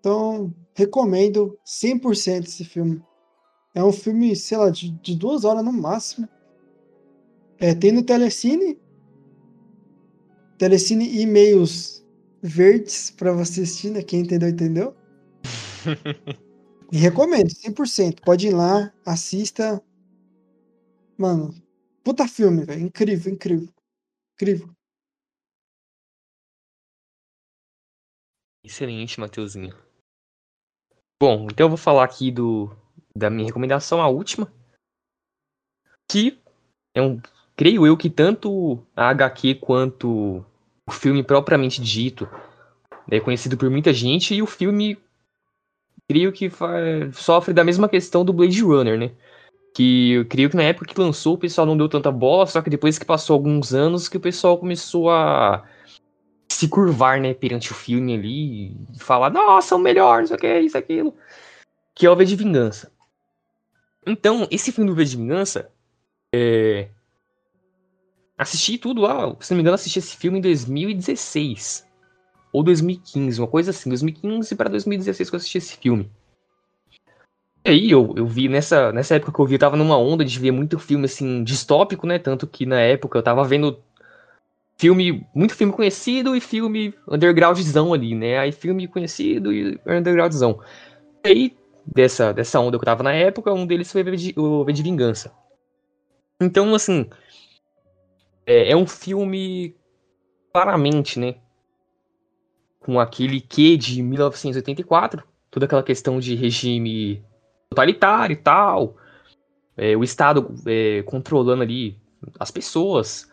Então, 0.01 0.55
recomendo 0.75 1.59
100% 1.67 2.47
esse 2.47 2.65
filme. 2.65 3.03
É 3.75 3.85
um 3.85 3.93
filme, 3.93 4.35
sei 4.35 4.57
lá, 4.57 4.71
de, 4.71 4.91
de 4.91 5.15
duas 5.15 5.45
horas 5.45 5.63
no 5.65 5.73
máximo. 5.73 6.27
É, 7.59 7.75
tem 7.75 7.93
no 7.93 8.03
Telecine. 8.03 8.79
Telecine 10.57 11.21
e 11.21 11.27
meios 11.27 12.05
verdes 12.41 13.11
para 13.11 13.33
você 13.33 13.63
assistir, 13.63 13.91
né? 13.91 14.03
Quem 14.03 14.21
entendeu, 14.21 14.49
entendeu. 14.49 14.97
e 16.91 16.97
recomendo, 16.97 17.51
100%. 17.51 18.23
Pode 18.25 18.49
ir 18.49 18.55
lá, 18.55 18.93
assista. 19.05 19.83
Mano, 21.19 21.53
Puta 22.05 22.27
filme, 22.27 22.65
velho. 22.65 22.83
Incrível, 22.83 23.33
incrível. 23.33 23.69
Incrível. 24.35 24.71
Excelente, 28.65 29.19
Mateuzinho. 29.19 29.75
Bom, 31.21 31.49
então 31.51 31.67
eu 31.67 31.71
vou 31.71 31.79
falar 31.79 32.05
aqui 32.05 32.31
do 32.31 32.71
da 33.15 33.29
minha 33.29 33.47
recomendação, 33.47 34.01
a 34.01 34.09
última. 34.09 34.53
Que 36.11 36.39
é 36.95 37.03
um. 37.03 37.21
Creio 37.57 37.87
eu 37.87 37.97
que 37.97 38.09
tanto 38.09 38.87
a 38.95 39.09
HQ 39.09 39.57
quanto 39.57 40.45
o 40.87 40.93
filme 40.93 41.25
propriamente 41.25 41.83
dito 41.83 42.29
é 43.11 43.19
conhecido 43.19 43.57
por 43.57 43.69
muita 43.69 43.93
gente 43.93 44.35
e 44.35 44.43
o 44.43 44.47
filme 44.47 44.97
creio 46.09 46.33
que 46.33 46.49
sofre 47.13 47.53
da 47.53 47.65
mesma 47.65 47.89
questão 47.89 48.25
do 48.25 48.33
Blade 48.33 48.63
Runner, 48.63 48.99
né? 48.99 49.11
Que 49.79 50.11
eu 50.11 50.27
creio 50.27 50.51
que 50.51 50.57
na 50.57 50.65
época 50.65 50.93
que 50.93 51.01
lançou 51.01 51.35
o 51.35 51.39
pessoal 51.39 51.65
não 51.65 51.77
deu 51.77 51.89
tanta 51.89 52.11
bola, 52.11 52.45
só 52.49 52.61
que 52.61 52.69
depois 52.69 52.99
que 52.99 53.05
passou 53.05 53.35
alguns 53.35 53.73
anos 53.73 54.09
que 54.09 54.17
o 54.17 54.21
pessoal 54.21 54.59
começou 54.59 55.09
a 55.09 55.65
se 56.49 56.67
curvar, 56.67 57.21
né, 57.21 57.33
perante 57.33 57.71
o 57.71 57.77
filme 57.77 58.13
ali 58.13 58.71
e 58.93 58.99
falar, 58.99 59.31
nossa, 59.31 59.77
o 59.77 59.79
melhor, 59.79 60.25
isso 60.25 60.35
aqui, 60.35 60.59
isso, 60.59 60.77
aquilo. 60.77 61.15
Que 61.95 62.07
é 62.07 62.11
o 62.11 62.17
V 62.17 62.25
de 62.25 62.35
Vingança. 62.35 62.91
Então, 64.05 64.49
esse 64.51 64.73
filme 64.73 64.91
do 64.91 64.97
V 64.97 65.05
de 65.05 65.17
Vingança, 65.17 65.71
é... 66.35 66.89
assisti 68.37 68.79
tudo 68.79 69.03
lá, 69.03 69.37
se 69.39 69.53
não 69.53 69.59
me 69.59 69.61
engano, 69.61 69.77
assisti 69.77 70.01
esse 70.01 70.17
filme 70.17 70.39
em 70.39 70.43
2016. 70.43 71.87
Ou 72.53 72.65
2015, 72.65 73.41
uma 73.41 73.47
coisa 73.47 73.71
assim, 73.71 73.89
2015 73.91 74.57
para 74.57 74.71
2016 74.71 75.31
que 75.31 75.37
eu 75.37 75.39
assisti 75.39 75.59
esse 75.59 75.77
filme. 75.77 76.11
Aí 77.69 77.91
eu, 77.91 78.15
eu 78.17 78.27
vi 78.27 78.49
nessa, 78.49 78.91
nessa 78.93 79.17
época 79.17 79.31
que 79.31 79.39
eu 79.39 79.45
vi, 79.45 79.57
eu 79.57 79.59
tava 79.59 79.77
numa 79.77 79.99
onda 79.99 80.25
de 80.25 80.39
ver 80.39 80.51
muito 80.53 80.79
filme 80.79 81.05
assim, 81.05 81.45
distópico, 81.45 82.07
né? 82.07 82.19
Tanto 82.19 82.47
que 82.47 82.65
na 82.65 82.81
época 82.81 83.19
eu 83.19 83.23
tava 83.23 83.45
vendo 83.45 83.79
filme, 84.79 85.27
muito 85.35 85.55
filme 85.55 85.73
conhecido 85.73 86.35
e 86.35 86.41
filme 86.41 86.95
undergroundzão 87.07 87.93
ali, 87.93 88.15
né? 88.15 88.39
Aí 88.39 88.53
filme 88.53 88.89
conhecido 88.89 89.53
e 89.53 89.79
undergroundzão. 89.87 90.61
E 91.23 91.29
aí, 91.29 91.57
dessa, 91.85 92.33
dessa 92.33 92.59
onda 92.59 92.79
que 92.79 92.83
eu 92.83 92.87
tava 92.87 93.03
na 93.03 93.13
época, 93.13 93.53
um 93.53 93.67
deles 93.67 93.93
foi 93.93 94.03
o 94.37 94.65
V 94.65 94.73
de 94.73 94.83
Vingança. 94.83 95.31
Então, 96.41 96.75
assim, 96.75 97.11
é, 98.47 98.71
é 98.71 98.77
um 98.77 98.87
filme 98.87 99.77
claramente, 100.55 101.19
né? 101.19 101.35
Com 102.81 102.99
aquele 102.99 103.43
quê 103.43 103.77
de 103.77 104.03
1984, 104.03 105.23
toda 105.51 105.67
aquela 105.67 105.83
questão 105.83 106.19
de 106.19 106.35
regime 106.35 107.23
totalitário 107.71 108.33
e 108.33 108.37
tal. 108.37 108.97
É, 109.77 109.97
o 109.97 110.03
Estado 110.03 110.55
é, 110.67 111.03
controlando 111.03 111.63
ali 111.63 111.97
as 112.39 112.51
pessoas. 112.51 113.31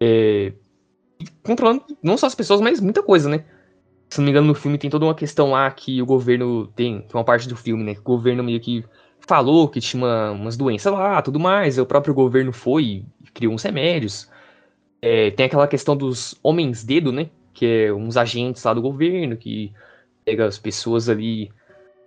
É, 0.00 0.52
controlando 1.42 1.84
não 2.02 2.16
só 2.16 2.26
as 2.26 2.34
pessoas, 2.34 2.60
mas 2.60 2.80
muita 2.80 3.02
coisa, 3.02 3.28
né? 3.28 3.44
Se 4.08 4.18
não 4.18 4.24
me 4.24 4.30
engano, 4.30 4.46
no 4.46 4.54
filme 4.54 4.78
tem 4.78 4.88
toda 4.88 5.04
uma 5.04 5.14
questão 5.14 5.50
lá 5.50 5.70
que 5.70 6.00
o 6.00 6.06
governo 6.06 6.68
tem, 6.68 7.02
que 7.02 7.14
é 7.14 7.18
uma 7.18 7.24
parte 7.24 7.48
do 7.48 7.56
filme, 7.56 7.82
né? 7.82 7.94
Que 7.94 8.00
o 8.00 8.04
governo 8.04 8.42
meio 8.42 8.60
que 8.60 8.84
falou 9.26 9.68
que 9.68 9.80
tinha 9.80 10.02
uma, 10.02 10.30
umas 10.30 10.56
doenças 10.56 10.92
lá, 10.92 11.20
tudo 11.20 11.38
mais. 11.40 11.78
O 11.78 11.84
próprio 11.84 12.14
governo 12.14 12.52
foi 12.52 12.84
e 12.84 13.30
criou 13.34 13.52
uns 13.52 13.62
remédios. 13.62 14.30
É, 15.02 15.30
tem 15.32 15.46
aquela 15.46 15.68
questão 15.68 15.96
dos 15.96 16.38
homens 16.42 16.84
dedo, 16.84 17.12
né? 17.12 17.28
Que 17.52 17.66
é 17.66 17.92
uns 17.92 18.16
agentes 18.16 18.62
lá 18.62 18.72
do 18.72 18.80
governo 18.80 19.36
que 19.36 19.72
pega 20.24 20.46
as 20.46 20.58
pessoas 20.58 21.08
ali 21.08 21.50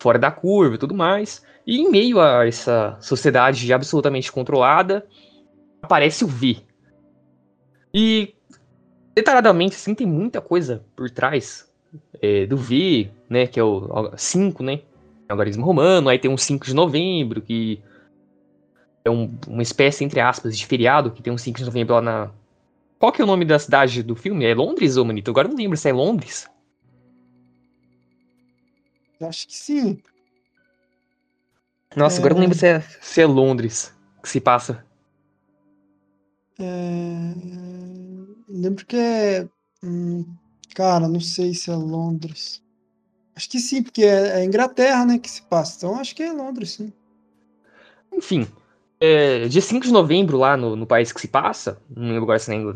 fora 0.01 0.17
da 0.17 0.31
curva 0.31 0.75
e 0.75 0.77
tudo 0.79 0.95
mais. 0.95 1.43
E 1.65 1.79
em 1.79 1.91
meio 1.91 2.19
a 2.19 2.47
essa 2.47 2.97
sociedade 2.99 3.71
absolutamente 3.71 4.31
controlada, 4.31 5.05
aparece 5.81 6.25
o 6.25 6.27
V. 6.27 6.57
E 7.93 8.33
detalhadamente, 9.13 9.75
assim, 9.75 9.93
tem 9.93 10.07
muita 10.07 10.41
coisa 10.41 10.83
por 10.95 11.09
trás 11.11 11.71
é, 12.19 12.47
do 12.47 12.57
V, 12.57 13.11
né? 13.29 13.45
Que 13.45 13.59
é 13.59 13.63
o 13.63 14.11
5, 14.17 14.63
né? 14.63 14.81
Algarismo 15.29 15.63
romano, 15.63 16.09
aí 16.09 16.17
tem 16.17 16.31
um 16.31 16.37
5 16.37 16.65
de 16.65 16.73
novembro, 16.73 17.41
que 17.41 17.79
é 19.05 19.09
um, 19.09 19.31
uma 19.47 19.61
espécie, 19.61 20.03
entre 20.03 20.19
aspas, 20.19 20.57
de 20.57 20.65
feriado, 20.65 21.11
que 21.11 21.21
tem 21.21 21.31
um 21.31 21.37
5 21.37 21.59
de 21.59 21.65
novembro 21.65 21.93
lá 21.95 22.01
na. 22.01 22.31
Qual 22.97 23.11
que 23.11 23.21
é 23.21 23.23
o 23.23 23.27
nome 23.27 23.45
da 23.45 23.57
cidade 23.57 24.03
do 24.03 24.15
filme? 24.15 24.45
É 24.45 24.53
Londres, 24.53 24.97
ô 24.97 25.05
Manito? 25.05 25.31
Agora 25.31 25.47
eu 25.47 25.51
não 25.51 25.57
lembro 25.57 25.77
se 25.77 25.89
é 25.89 25.93
Londres. 25.93 26.50
Acho 29.21 29.47
que 29.47 29.55
sim. 29.55 30.01
Nossa, 31.95 32.17
é... 32.17 32.19
agora 32.19 32.33
eu 32.33 32.35
não 32.35 32.41
lembro 32.43 32.57
se 32.57 32.67
é, 32.67 32.81
se 33.01 33.21
é 33.21 33.25
Londres 33.25 33.93
que 34.21 34.29
se 34.29 34.39
passa. 34.41 34.85
É... 36.59 37.33
Lembro 38.49 38.85
que 38.85 38.95
é. 38.97 39.49
Hum, 39.83 40.25
cara, 40.75 41.07
não 41.07 41.19
sei 41.19 41.53
se 41.53 41.69
é 41.71 41.75
Londres. 41.75 42.63
Acho 43.35 43.49
que 43.49 43.59
sim, 43.59 43.83
porque 43.83 44.03
é, 44.03 44.41
é 44.41 44.45
Inglaterra, 44.45 45.05
né, 45.05 45.19
que 45.19 45.29
se 45.29 45.41
passa. 45.43 45.77
Então 45.77 45.99
acho 45.99 46.15
que 46.15 46.23
é 46.23 46.31
Londres, 46.33 46.71
sim. 46.73 46.93
Enfim, 48.13 48.47
É, 49.01 49.47
dia 49.49 49.61
5 49.61 49.85
de 49.85 49.93
novembro, 49.93 50.37
lá 50.37 50.57
no, 50.57 50.75
no 50.75 50.87
país 50.87 51.11
que 51.11 51.21
se 51.21 51.27
passa, 51.27 51.81
não 51.89 52.09
lembro 52.09 52.23
agora 52.23 52.39
se, 52.39 52.49
nem, 52.51 52.73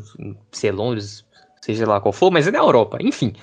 se 0.52 0.68
é 0.68 0.72
Londres, 0.72 1.26
seja 1.62 1.88
lá 1.88 2.02
qual 2.02 2.14
for, 2.14 2.32
mas 2.32 2.48
é 2.48 2.52
na 2.52 2.60
Europa, 2.60 2.98
enfim. 3.02 3.34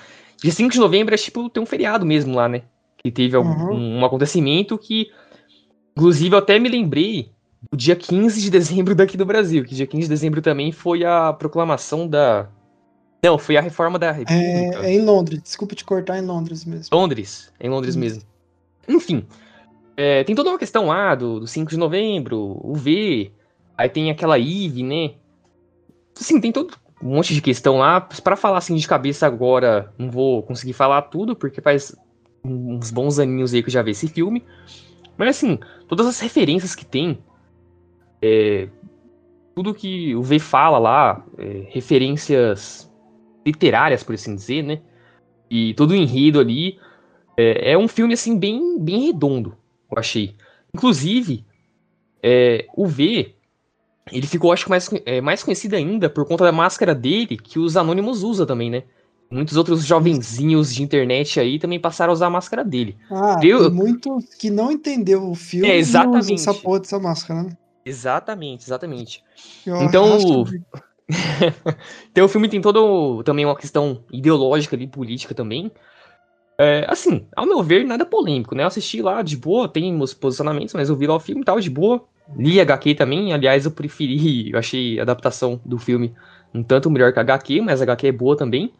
Dia 0.43 0.53
5 0.53 0.73
de 0.73 0.81
novembro 0.81 1.15
é 1.15 1.19
tipo, 1.19 1.51
tem 1.51 1.63
um 1.63 1.67
feriado 1.67 2.07
mesmo 2.07 2.35
lá, 2.37 2.49
né? 2.49 2.65
Que 3.05 3.11
teve 3.11 3.37
uhum. 3.37 3.99
um, 3.99 4.05
acontecimento 4.05 4.79
que, 4.79 5.11
inclusive, 5.97 6.35
eu 6.35 6.39
até 6.39 6.59
me 6.59 6.69
lembrei 6.69 7.31
do 7.71 7.77
dia 7.77 7.97
15 7.97 8.41
de 8.41 8.51
dezembro 8.51 8.95
daqui 8.95 9.17
do 9.17 9.27
Brasil, 9.27 9.65
que 9.65 9.75
dia 9.75 9.87
15 9.87 10.03
de 10.03 10.09
dezembro 10.09 10.41
também 10.41 10.71
foi 10.73 11.05
a 11.05 11.33
proclamação 11.33 12.07
da. 12.07 12.49
Não, 13.25 13.39
foi 13.39 13.57
a 13.57 13.61
reforma 13.61 13.99
da 13.99 14.11
República. 14.11 14.41
É, 14.41 14.87
é 14.87 14.95
em 14.95 15.05
Londres, 15.05 15.43
desculpa 15.43 15.75
te 15.75 15.85
cortar, 15.85 16.17
é 16.17 16.21
em 16.21 16.27
Londres 16.27 16.65
mesmo. 16.65 16.97
Londres, 16.97 17.53
é 17.59 17.67
em 17.67 17.71
Londres 17.71 17.97
mesmo. 17.97 18.23
Enfim, 18.89 19.25
é, 19.97 20.25
tem 20.25 20.35
toda 20.35 20.51
uma 20.51 20.59
questão 20.59 20.87
lá 20.87 21.15
do, 21.15 21.41
do 21.41 21.47
5 21.47 21.71
de 21.71 21.77
novembro, 21.77 22.59
o 22.63 22.75
V, 22.75 23.31
aí 23.77 23.89
tem 23.89 24.11
aquela 24.11 24.39
Eve, 24.39 24.83
né? 24.83 25.15
Sim, 26.15 26.41
tem 26.41 26.53
todo 26.53 26.77
um 27.03 27.17
monte 27.17 27.35
de 27.35 27.41
questão 27.41 27.79
lá. 27.79 28.01
Para 28.01 28.37
falar 28.37 28.59
assim 28.59 28.75
de 28.75 28.87
cabeça 28.87 29.27
agora, 29.27 29.93
não 29.99 30.11
vou 30.11 30.43
conseguir 30.43 30.73
falar 30.73 31.03
tudo, 31.03 31.35
porque 31.35 31.61
faz 31.61 31.95
uns 32.45 32.91
bons 32.91 33.19
aninhos 33.19 33.55
aí 33.55 33.63
que 33.63 33.69
eu 33.69 33.73
já 33.73 33.83
vi 33.83 33.93
esse 33.93 34.09
filme. 34.09 34.45
Mas 35.17 35.37
assim, 35.37 35.59
todas 35.89 36.07
as 36.07 36.21
referências 36.21 36.75
que 36.75 36.85
tem, 36.85 37.19
é, 38.21 38.69
tudo 39.55 39.75
que 39.75 40.15
o 40.15 40.23
V 40.23 40.39
fala 40.39 40.79
lá, 40.79 41.25
é, 41.39 41.67
referências 41.69 42.91
literárias, 43.47 44.03
por 44.03 44.15
assim 44.15 44.35
dizer, 44.35 44.63
né? 44.63 44.81
E 45.51 45.75
todo 45.75 45.91
o 45.91 45.95
enredo 45.95 46.41
ali, 46.41 46.79
é, 47.37 47.73
é 47.73 47.79
um 47.79 47.89
filme 47.89 48.15
assim 48.15 48.39
bem, 48.39 48.79
bem 48.79 49.07
redondo 49.07 49.57
eu 49.93 49.99
achei. 49.99 50.35
Inclusive, 50.75 51.45
é, 52.23 52.67
o 52.75 52.87
V, 52.87 53.35
ele 54.11 54.27
ficou, 54.27 54.53
acho 54.53 54.65
que, 54.65 54.71
mais, 54.71 54.91
é, 55.05 55.21
mais 55.21 55.43
conhecido 55.43 55.77
ainda 55.77 56.09
por 56.09 56.27
conta 56.27 56.45
da 56.45 56.53
máscara 56.53 56.95
dele, 56.95 57.37
que 57.37 57.59
os 57.59 57.77
Anônimos 57.77 58.23
usa 58.23 58.47
também, 58.47 58.71
né? 58.71 58.85
Muitos 59.33 59.57
outros 59.57 59.87
jovenzinhos 59.87 60.75
de 60.75 60.83
internet 60.83 61.41
aí 61.41 61.59
também 61.59 61.81
passaram 61.81 62.11
a 62.11 62.15
usar 62.15 62.27
a 62.27 62.31
máscara 62.31 62.63
dele. 62.63 62.99
Ah, 63.11 63.41
Eu... 63.43 63.71
tem 63.71 63.71
muito 63.71 64.19
que 64.39 64.51
não 64.51 64.71
entendeu 64.71 65.31
o 65.31 65.35
filme 65.35 65.67
é, 65.67 65.77
exatamente. 65.79 66.35
essa 66.35 66.53
porra 66.53 66.81
dessa 66.81 66.99
máscara, 66.99 67.45
né? 67.45 67.57
Exatamente, 67.83 68.67
exatamente. 68.67 69.25
Eu 69.65 69.83
então, 69.83 70.19
o... 70.19 70.45
então 72.11 72.27
o 72.27 72.29
filme 72.29 72.47
tem 72.47 72.61
todo 72.61 73.23
também 73.25 73.47
uma 73.47 73.57
questão 73.57 74.05
ideológica 74.13 74.77
ali, 74.77 74.87
política 74.87 75.35
também. 75.35 75.73
É, 76.59 76.85
assim, 76.87 77.27
ao 77.35 77.47
meu 77.47 77.63
ver, 77.63 77.87
nada 77.87 78.05
polêmico, 78.05 78.55
né? 78.55 78.65
Eu 78.65 78.67
assisti 78.67 79.01
lá 79.01 79.23
de 79.23 79.39
boa, 79.39 79.67
tem 79.67 79.91
meus 79.95 80.13
posicionamentos, 80.13 80.75
mas 80.75 80.91
eu 80.91 80.97
vi 80.97 81.07
lá 81.07 81.17
o 81.17 81.21
filme 81.21 81.41
e 81.41 81.45
tal, 81.45 81.59
de 81.59 81.71
boa. 81.71 82.05
Li 82.37 82.61
HQ 82.61 82.95
também, 82.97 83.33
aliás, 83.33 83.65
eu 83.65 83.71
preferi, 83.71 84.53
eu 84.53 84.59
achei 84.59 85.01
a 85.01 85.03
adaptação 85.03 85.59
do 85.65 85.79
filme 85.79 86.15
um 86.55 86.63
tanto 86.63 86.91
melhor 86.91 87.15
que 87.15 87.19
a 87.19 87.23
HQ, 87.23 87.63
mas 87.63 87.81
a 87.81 87.85
HQ 87.85 88.09
é 88.09 88.13
boa 88.13 88.37
também. 88.37 88.73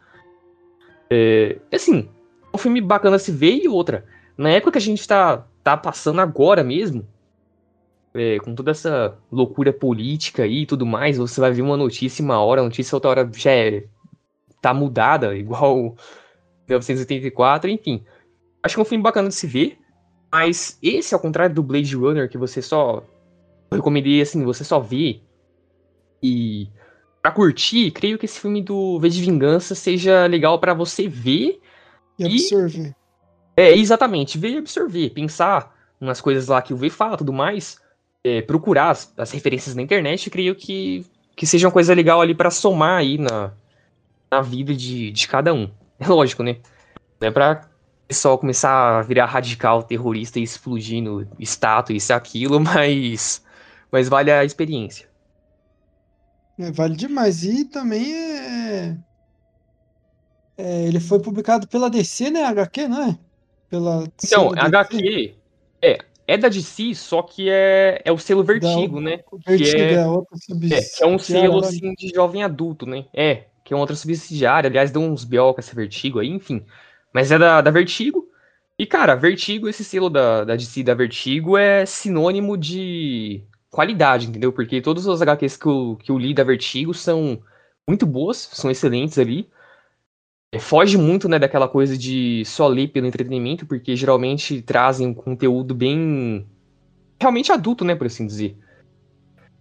É, 1.15 1.57
assim, 1.71 2.09
é 2.51 2.55
um 2.55 2.57
filme 2.57 2.81
bacana 2.81 3.19
se 3.19 3.31
ver 3.31 3.55
e 3.55 3.67
outra. 3.67 4.03
Na 4.35 4.49
época 4.49 4.71
que 4.71 4.77
a 4.79 4.81
gente 4.81 5.07
tá, 5.07 5.45
tá 5.63 5.77
passando 5.77 6.19
agora 6.21 6.63
mesmo, 6.63 7.07
é, 8.15 8.39
com 8.39 8.55
toda 8.55 8.71
essa 8.71 9.15
loucura 9.31 9.71
política 9.71 10.47
e 10.47 10.65
tudo 10.65 10.87
mais, 10.87 11.17
você 11.17 11.39
vai 11.39 11.51
ver 11.51 11.61
uma 11.61 11.77
notícia 11.77 12.25
uma 12.25 12.39
hora, 12.39 12.61
a 12.61 12.63
notícia 12.63 12.95
outra 12.95 13.11
hora 13.11 13.31
já 13.31 13.51
é, 13.51 13.85
tá 14.59 14.73
mudada, 14.73 15.35
igual 15.37 15.95
1984, 16.67 17.69
enfim. 17.69 18.03
Acho 18.63 18.75
que 18.75 18.81
é 18.81 18.83
um 18.83 18.85
filme 18.85 19.03
bacana 19.03 19.27
de 19.27 19.35
se 19.35 19.45
ver, 19.45 19.77
mas 20.31 20.79
esse, 20.81 21.13
ao 21.13 21.19
contrário 21.19 21.53
do 21.53 21.61
Blade 21.61 21.95
Runner, 21.95 22.27
que 22.27 22.39
você 22.39 22.59
só. 22.59 23.03
Eu 23.69 23.77
recomendei 23.77 24.19
assim, 24.19 24.43
você 24.43 24.63
só 24.63 24.79
vê. 24.79 25.21
E. 26.23 26.69
Pra 27.23 27.31
curtir, 27.31 27.89
creio 27.91 28.19
que 28.19 28.25
esse 28.25 28.37
filme 28.37 28.61
do 28.61 28.99
V 28.99 29.07
de 29.07 29.21
Vingança 29.21 29.73
seja 29.73 30.25
legal 30.25 30.59
para 30.59 30.73
você 30.73 31.07
ver. 31.07 31.61
E, 32.19 32.25
e 32.25 32.25
absorver. 32.25 32.93
É, 33.55 33.71
exatamente, 33.71 34.37
ver 34.37 34.49
e 34.49 34.57
absorver. 34.57 35.09
Pensar 35.11 35.73
nas 36.01 36.19
coisas 36.19 36.49
lá 36.49 36.61
que 36.61 36.73
o 36.73 36.75
V 36.77 36.89
fala 36.89 37.15
tudo 37.15 37.31
mais. 37.31 37.79
É, 38.25 38.41
procurar 38.41 38.89
as, 38.89 39.13
as, 39.17 39.31
referências 39.31 39.73
na 39.73 39.81
internet, 39.81 40.29
creio 40.29 40.53
que, 40.53 41.05
que 41.33 41.47
seja 41.47 41.65
uma 41.65 41.71
coisa 41.71 41.93
legal 41.93 42.19
ali 42.19 42.35
para 42.35 42.51
somar 42.51 42.97
aí 42.97 43.17
na, 43.17 43.53
na 44.29 44.41
vida 44.41 44.75
de, 44.75 45.09
de 45.09 45.25
cada 45.25 45.53
um. 45.53 45.71
É 45.97 46.07
lógico, 46.09 46.43
né? 46.43 46.57
Não 47.21 47.29
é 47.29 47.31
pra 47.31 47.69
pessoal 48.05 48.37
começar 48.37 48.99
a 48.99 49.01
virar 49.01 49.27
radical, 49.27 49.81
terrorista 49.81 50.39
e 50.39 50.43
explodindo 50.43 51.25
estátua, 51.39 51.95
isso 51.95 52.11
e 52.11 52.13
aquilo, 52.13 52.59
mas, 52.61 53.41
mas 53.89 54.09
vale 54.09 54.29
a 54.29 54.43
experiência. 54.43 55.12
É, 56.57 56.71
vale 56.71 56.95
demais. 56.95 57.43
E 57.43 57.65
também 57.65 58.13
é... 58.13 58.97
é... 60.57 60.87
Ele 60.87 60.99
foi 60.99 61.19
publicado 61.19 61.67
pela 61.67 61.89
DC, 61.89 62.29
né? 62.29 62.43
HQ, 62.45 62.87
não 62.87 63.09
é? 63.09 63.17
Pela 63.69 64.03
então, 64.23 64.51
HQ 64.55 65.35
é, 65.81 65.97
é 66.27 66.37
da 66.37 66.47
DC, 66.47 66.95
só 66.95 67.21
que 67.21 67.49
é, 67.49 68.01
é 68.05 68.11
o 68.11 68.17
selo 68.17 68.43
Vertigo, 68.43 68.95
da, 68.95 69.01
né? 69.01 69.19
Vertigo 69.45 69.71
que 69.71 69.81
é, 69.81 69.93
é, 69.93 70.07
outra 70.07 70.37
é, 70.71 70.81
que 70.81 71.03
é 71.03 71.07
um 71.07 71.19
selo 71.19 71.59
assim, 71.59 71.93
de 71.95 72.09
jovem 72.09 72.43
adulto, 72.43 72.85
né? 72.85 73.05
É, 73.13 73.45
que 73.63 73.73
é 73.73 73.75
uma 73.75 73.81
outra 73.81 73.95
subsidiária. 73.95 74.69
Aliás, 74.69 74.91
deu 74.91 75.01
uns 75.01 75.25
BO 75.25 75.53
com 75.53 75.59
essa 75.59 75.75
Vertigo 75.75 76.19
aí, 76.19 76.29
enfim. 76.29 76.63
Mas 77.11 77.31
é 77.31 77.37
da, 77.37 77.61
da 77.61 77.71
Vertigo. 77.71 78.29
E, 78.77 78.85
cara, 78.85 79.15
Vertigo, 79.15 79.67
esse 79.67 79.83
selo 79.83 80.09
da, 80.09 80.45
da 80.45 80.55
DC 80.55 80.83
da 80.83 80.93
Vertigo 80.93 81.57
é 81.57 81.85
sinônimo 81.85 82.57
de 82.57 83.43
qualidade, 83.73 84.27
entendeu? 84.27 84.53
Porque 84.53 84.79
todos 84.81 85.07
os 85.07 85.21
HQs 85.21 85.57
que 85.57 85.65
eu, 85.65 85.97
que 86.01 86.11
eu 86.11 86.17
li 86.17 86.33
da 86.33 86.43
Vertigo 86.43 86.93
são 86.93 87.41
muito 87.87 88.05
boas, 88.05 88.37
são 88.53 88.69
excelentes 88.69 89.17
ali. 89.17 89.49
É, 90.51 90.59
foge 90.59 90.97
muito, 90.97 91.27
né, 91.27 91.39
daquela 91.39 91.67
coisa 91.67 91.97
de 91.97 92.43
só 92.45 92.67
ler 92.67 92.89
pelo 92.89 93.07
entretenimento, 93.07 93.65
porque 93.65 93.95
geralmente 93.95 94.61
trazem 94.61 95.07
um 95.07 95.13
conteúdo 95.13 95.73
bem. 95.73 96.45
realmente 97.19 97.51
adulto, 97.51 97.83
né, 97.83 97.95
por 97.95 98.05
assim 98.05 98.27
dizer. 98.27 98.55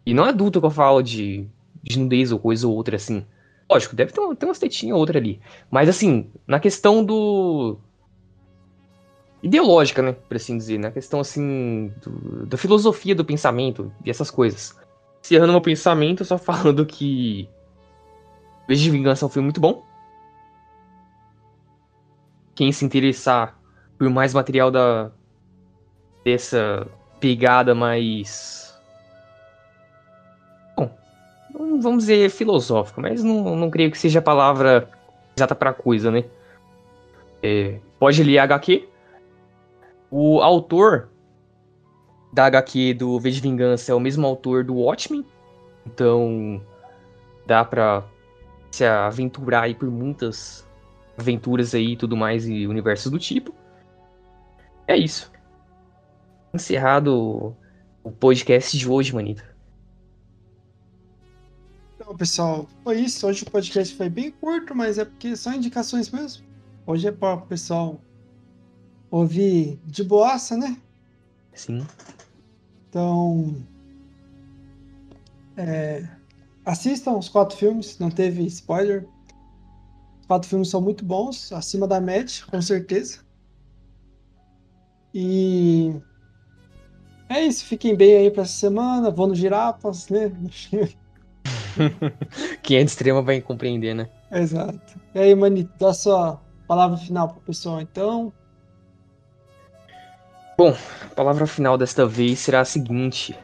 E 0.04 0.12
não 0.12 0.26
é 0.26 0.28
adulto 0.28 0.60
que 0.60 0.66
eu 0.66 0.70
falo 0.70 1.00
de, 1.00 1.46
de 1.82 1.98
nudez 1.98 2.30
ou 2.30 2.38
coisa 2.38 2.68
ou 2.68 2.74
outra 2.76 2.96
assim. 2.96 3.24
Lógico, 3.70 3.96
deve 3.96 4.12
ter, 4.12 4.20
uma, 4.20 4.36
ter 4.36 4.44
umas 4.44 4.58
tetinhas 4.58 4.94
ou 4.94 5.00
outra 5.00 5.18
ali. 5.18 5.40
Mas 5.70 5.88
assim, 5.88 6.30
na 6.46 6.60
questão 6.60 7.02
do. 7.02 7.78
Ideológica, 9.42 10.02
né? 10.02 10.12
Por 10.12 10.36
assim 10.36 10.56
dizer. 10.56 10.78
Na 10.78 10.90
questão 10.90 11.20
assim. 11.20 11.92
Do, 12.02 12.46
da 12.46 12.56
filosofia 12.56 13.14
do 13.14 13.24
pensamento 13.24 13.92
e 14.04 14.10
essas 14.10 14.30
coisas. 14.30 14.78
Encerrando 15.22 15.52
meu 15.52 15.60
pensamento, 15.60 16.24
só 16.24 16.36
falando 16.38 16.86
que. 16.86 17.48
Vejo 18.68 18.82
de 18.82 18.90
Vingança 18.90 19.24
é 19.24 19.26
um 19.26 19.30
filme 19.30 19.46
muito 19.46 19.60
bom. 19.60 19.84
Quem 22.54 22.70
se 22.70 22.84
interessar 22.84 23.58
por 23.98 24.08
mais 24.08 24.32
material 24.32 24.70
da. 24.70 25.10
dessa 26.24 26.86
pegada 27.20 27.74
mais 27.74 28.62
vamos 31.80 32.04
dizer, 32.04 32.30
filosófico, 32.30 33.00
mas 33.00 33.22
não, 33.22 33.56
não 33.56 33.70
creio 33.70 33.90
que 33.90 33.98
seja 33.98 34.20
a 34.20 34.22
palavra 34.22 34.88
exata 35.36 35.54
para 35.54 35.72
coisa, 35.72 36.10
né? 36.10 36.24
É, 37.42 37.78
pode 37.98 38.22
ler 38.22 38.38
HQ. 38.38 38.88
O 40.14 40.42
autor 40.42 41.08
da 42.34 42.44
HQ 42.44 42.92
do 42.92 43.18
V 43.18 43.30
de 43.30 43.40
Vingança 43.40 43.92
é 43.92 43.94
o 43.94 44.00
mesmo 44.00 44.26
autor 44.26 44.62
do 44.62 44.74
Watchmen, 44.74 45.24
então 45.86 46.62
dá 47.46 47.64
pra 47.64 48.06
se 48.70 48.84
aventurar 48.84 49.62
aí 49.62 49.74
por 49.74 49.90
muitas 49.90 50.68
aventuras 51.16 51.74
aí 51.74 51.92
e 51.92 51.96
tudo 51.96 52.14
mais 52.14 52.46
e 52.46 52.66
universos 52.66 53.10
do 53.10 53.18
tipo. 53.18 53.54
É 54.86 54.98
isso. 54.98 55.32
Encerrado 56.52 57.56
o 58.04 58.12
podcast 58.12 58.76
de 58.76 58.86
hoje, 58.86 59.14
manita. 59.14 59.50
Então, 61.96 62.14
pessoal, 62.14 62.66
foi 62.84 63.00
isso. 63.00 63.26
Hoje 63.26 63.44
o 63.44 63.50
podcast 63.50 63.96
foi 63.96 64.10
bem 64.10 64.30
curto, 64.30 64.74
mas 64.74 64.98
é 64.98 65.06
porque 65.06 65.34
são 65.36 65.54
indicações 65.54 66.10
mesmo. 66.10 66.44
Hoje 66.86 67.08
é 67.08 67.12
para 67.12 67.36
o 67.36 67.46
pessoal 67.46 67.98
ouvir 69.12 69.78
de 69.84 70.02
boaça, 70.02 70.56
né? 70.56 70.76
Sim. 71.52 71.86
Então, 72.88 73.54
é, 75.54 76.08
assistam 76.64 77.18
os 77.18 77.28
quatro 77.28 77.56
filmes, 77.56 77.98
não 77.98 78.10
teve 78.10 78.42
spoiler. 78.46 79.06
Os 80.20 80.26
quatro 80.26 80.48
filmes 80.48 80.70
são 80.70 80.80
muito 80.80 81.04
bons, 81.04 81.52
acima 81.52 81.86
da 81.86 82.00
média, 82.00 82.42
com 82.50 82.62
certeza. 82.62 83.18
E 85.12 85.94
é 87.28 87.44
isso, 87.44 87.66
fiquem 87.66 87.94
bem 87.94 88.16
aí 88.16 88.30
para 88.30 88.44
essa 88.44 88.54
semana. 88.54 89.10
Vão 89.10 89.26
no 89.26 89.34
Girapas, 89.34 90.08
né? 90.08 90.32
Quem 92.62 92.78
é 92.78 92.84
de 92.84 92.90
extrema 92.90 93.20
vai 93.20 93.42
compreender, 93.42 93.94
né? 93.94 94.08
Exato. 94.30 94.98
E 95.14 95.18
aí, 95.18 95.34
Manito, 95.34 95.70
dá 95.78 95.92
sua 95.92 96.40
palavra 96.66 96.96
final 96.96 97.28
pro 97.28 97.42
pessoal, 97.42 97.78
então. 97.78 98.32
Bom, 100.56 100.76
a 101.10 101.14
palavra 101.14 101.46
final 101.46 101.78
desta 101.78 102.06
vez 102.06 102.38
será 102.38 102.60
a 102.60 102.64
seguinte. 102.64 103.36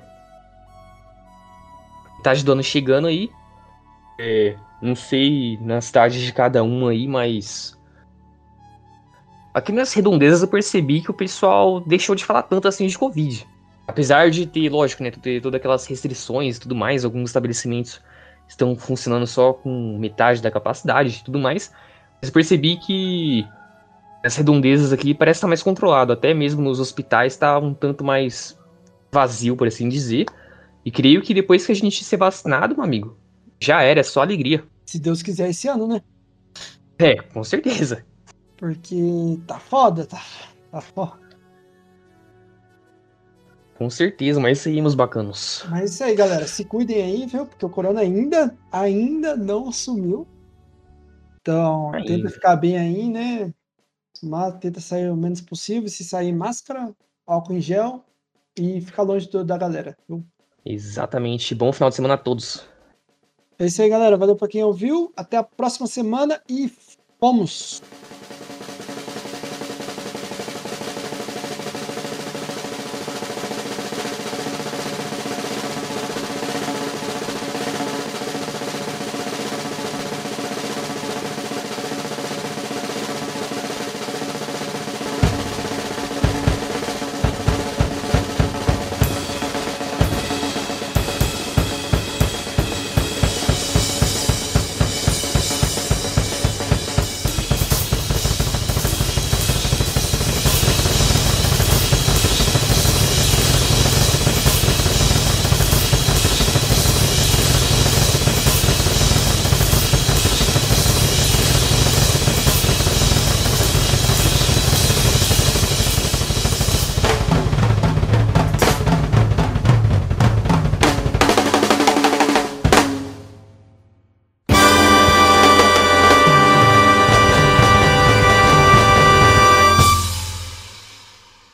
metade 2.18 2.44
do 2.44 2.52
ano 2.52 2.62
chegando 2.62 3.06
aí. 3.06 3.30
É, 4.20 4.56
não 4.82 4.94
sei 4.94 5.58
nas 5.60 5.86
cidades 5.86 6.20
de 6.20 6.32
cada 6.32 6.62
um 6.62 6.86
aí, 6.86 7.08
mas. 7.08 7.76
Aqui 9.54 9.72
nas 9.72 9.92
redondezas 9.92 10.42
eu 10.42 10.48
percebi 10.48 11.00
que 11.00 11.10
o 11.10 11.14
pessoal 11.14 11.80
deixou 11.80 12.14
de 12.14 12.24
falar 12.24 12.42
tanto 12.42 12.68
assim 12.68 12.86
de 12.86 12.98
Covid. 12.98 13.46
Apesar 13.86 14.30
de 14.30 14.46
ter, 14.46 14.68
lógico, 14.68 15.02
né, 15.02 15.10
ter 15.10 15.40
todas 15.40 15.58
aquelas 15.58 15.86
restrições 15.86 16.58
e 16.58 16.60
tudo 16.60 16.74
mais, 16.74 17.04
alguns 17.04 17.30
estabelecimentos 17.30 18.02
estão 18.46 18.76
funcionando 18.76 19.26
só 19.26 19.54
com 19.54 19.98
metade 19.98 20.42
da 20.42 20.50
capacidade 20.50 21.20
e 21.20 21.24
tudo 21.24 21.38
mais. 21.38 21.72
Mas 22.20 22.30
percebi 22.30 22.76
que 22.76 23.46
as 24.24 24.36
redondezas 24.36 24.92
aqui 24.92 25.14
parece 25.14 25.38
estar 25.38 25.48
mais 25.48 25.62
controlado. 25.62 26.12
Até 26.12 26.34
mesmo 26.34 26.62
nos 26.62 26.80
hospitais 26.80 27.34
está 27.34 27.58
um 27.58 27.72
tanto 27.72 28.04
mais 28.04 28.58
vazio, 29.12 29.56
por 29.56 29.66
assim 29.66 29.88
dizer. 29.88 30.26
E 30.84 30.90
creio 30.90 31.22
que 31.22 31.34
depois 31.34 31.64
que 31.66 31.72
a 31.72 31.74
gente 31.74 32.04
ser 32.04 32.16
vacinado, 32.16 32.74
meu 32.74 32.84
amigo, 32.84 33.16
já 33.60 33.82
era, 33.82 34.00
é 34.00 34.02
só 34.02 34.22
alegria. 34.22 34.64
Se 34.86 34.98
Deus 34.98 35.22
quiser 35.22 35.50
esse 35.50 35.68
ano, 35.68 35.86
né? 35.86 36.02
É, 36.98 37.16
com 37.16 37.44
certeza. 37.44 38.04
Porque 38.56 39.38
tá 39.46 39.58
foda, 39.58 40.06
tá, 40.06 40.20
tá 40.70 40.80
foda. 40.80 41.28
Com 43.76 43.88
certeza, 43.88 44.40
mas 44.40 44.58
seguimos 44.58 44.96
bacanos. 44.96 45.64
Mas 45.70 45.80
é 45.80 45.84
isso 45.84 46.04
aí, 46.04 46.16
galera. 46.16 46.48
Se 46.48 46.64
cuidem 46.64 47.00
aí, 47.00 47.26
viu? 47.26 47.46
Porque 47.46 47.64
o 47.64 47.70
corona 47.70 48.00
ainda, 48.00 48.56
ainda 48.72 49.36
não 49.36 49.70
sumiu. 49.70 50.26
Então, 51.40 51.92
tenta 52.04 52.28
ficar 52.28 52.56
bem 52.56 52.76
aí, 52.76 53.08
né? 53.08 53.54
Mas 54.22 54.54
tenta 54.58 54.80
sair 54.80 55.10
o 55.10 55.16
menos 55.16 55.40
possível. 55.40 55.88
Se 55.88 56.04
sair, 56.04 56.32
máscara, 56.32 56.94
álcool 57.26 57.54
em 57.54 57.60
gel 57.60 58.04
e 58.58 58.80
ficar 58.80 59.02
longe 59.02 59.28
do, 59.28 59.44
da 59.44 59.56
galera, 59.56 59.96
viu? 60.08 60.24
Exatamente. 60.64 61.54
Bom 61.54 61.72
final 61.72 61.88
de 61.88 61.96
semana 61.96 62.14
a 62.14 62.18
todos. 62.18 62.66
É 63.58 63.66
isso 63.66 63.82
aí, 63.82 63.88
galera. 63.88 64.16
Valeu 64.16 64.36
para 64.36 64.48
quem 64.48 64.62
ouviu. 64.62 65.12
Até 65.16 65.36
a 65.36 65.42
próxima 65.42 65.86
semana 65.86 66.40
e 66.48 66.70
fomos! 67.18 67.82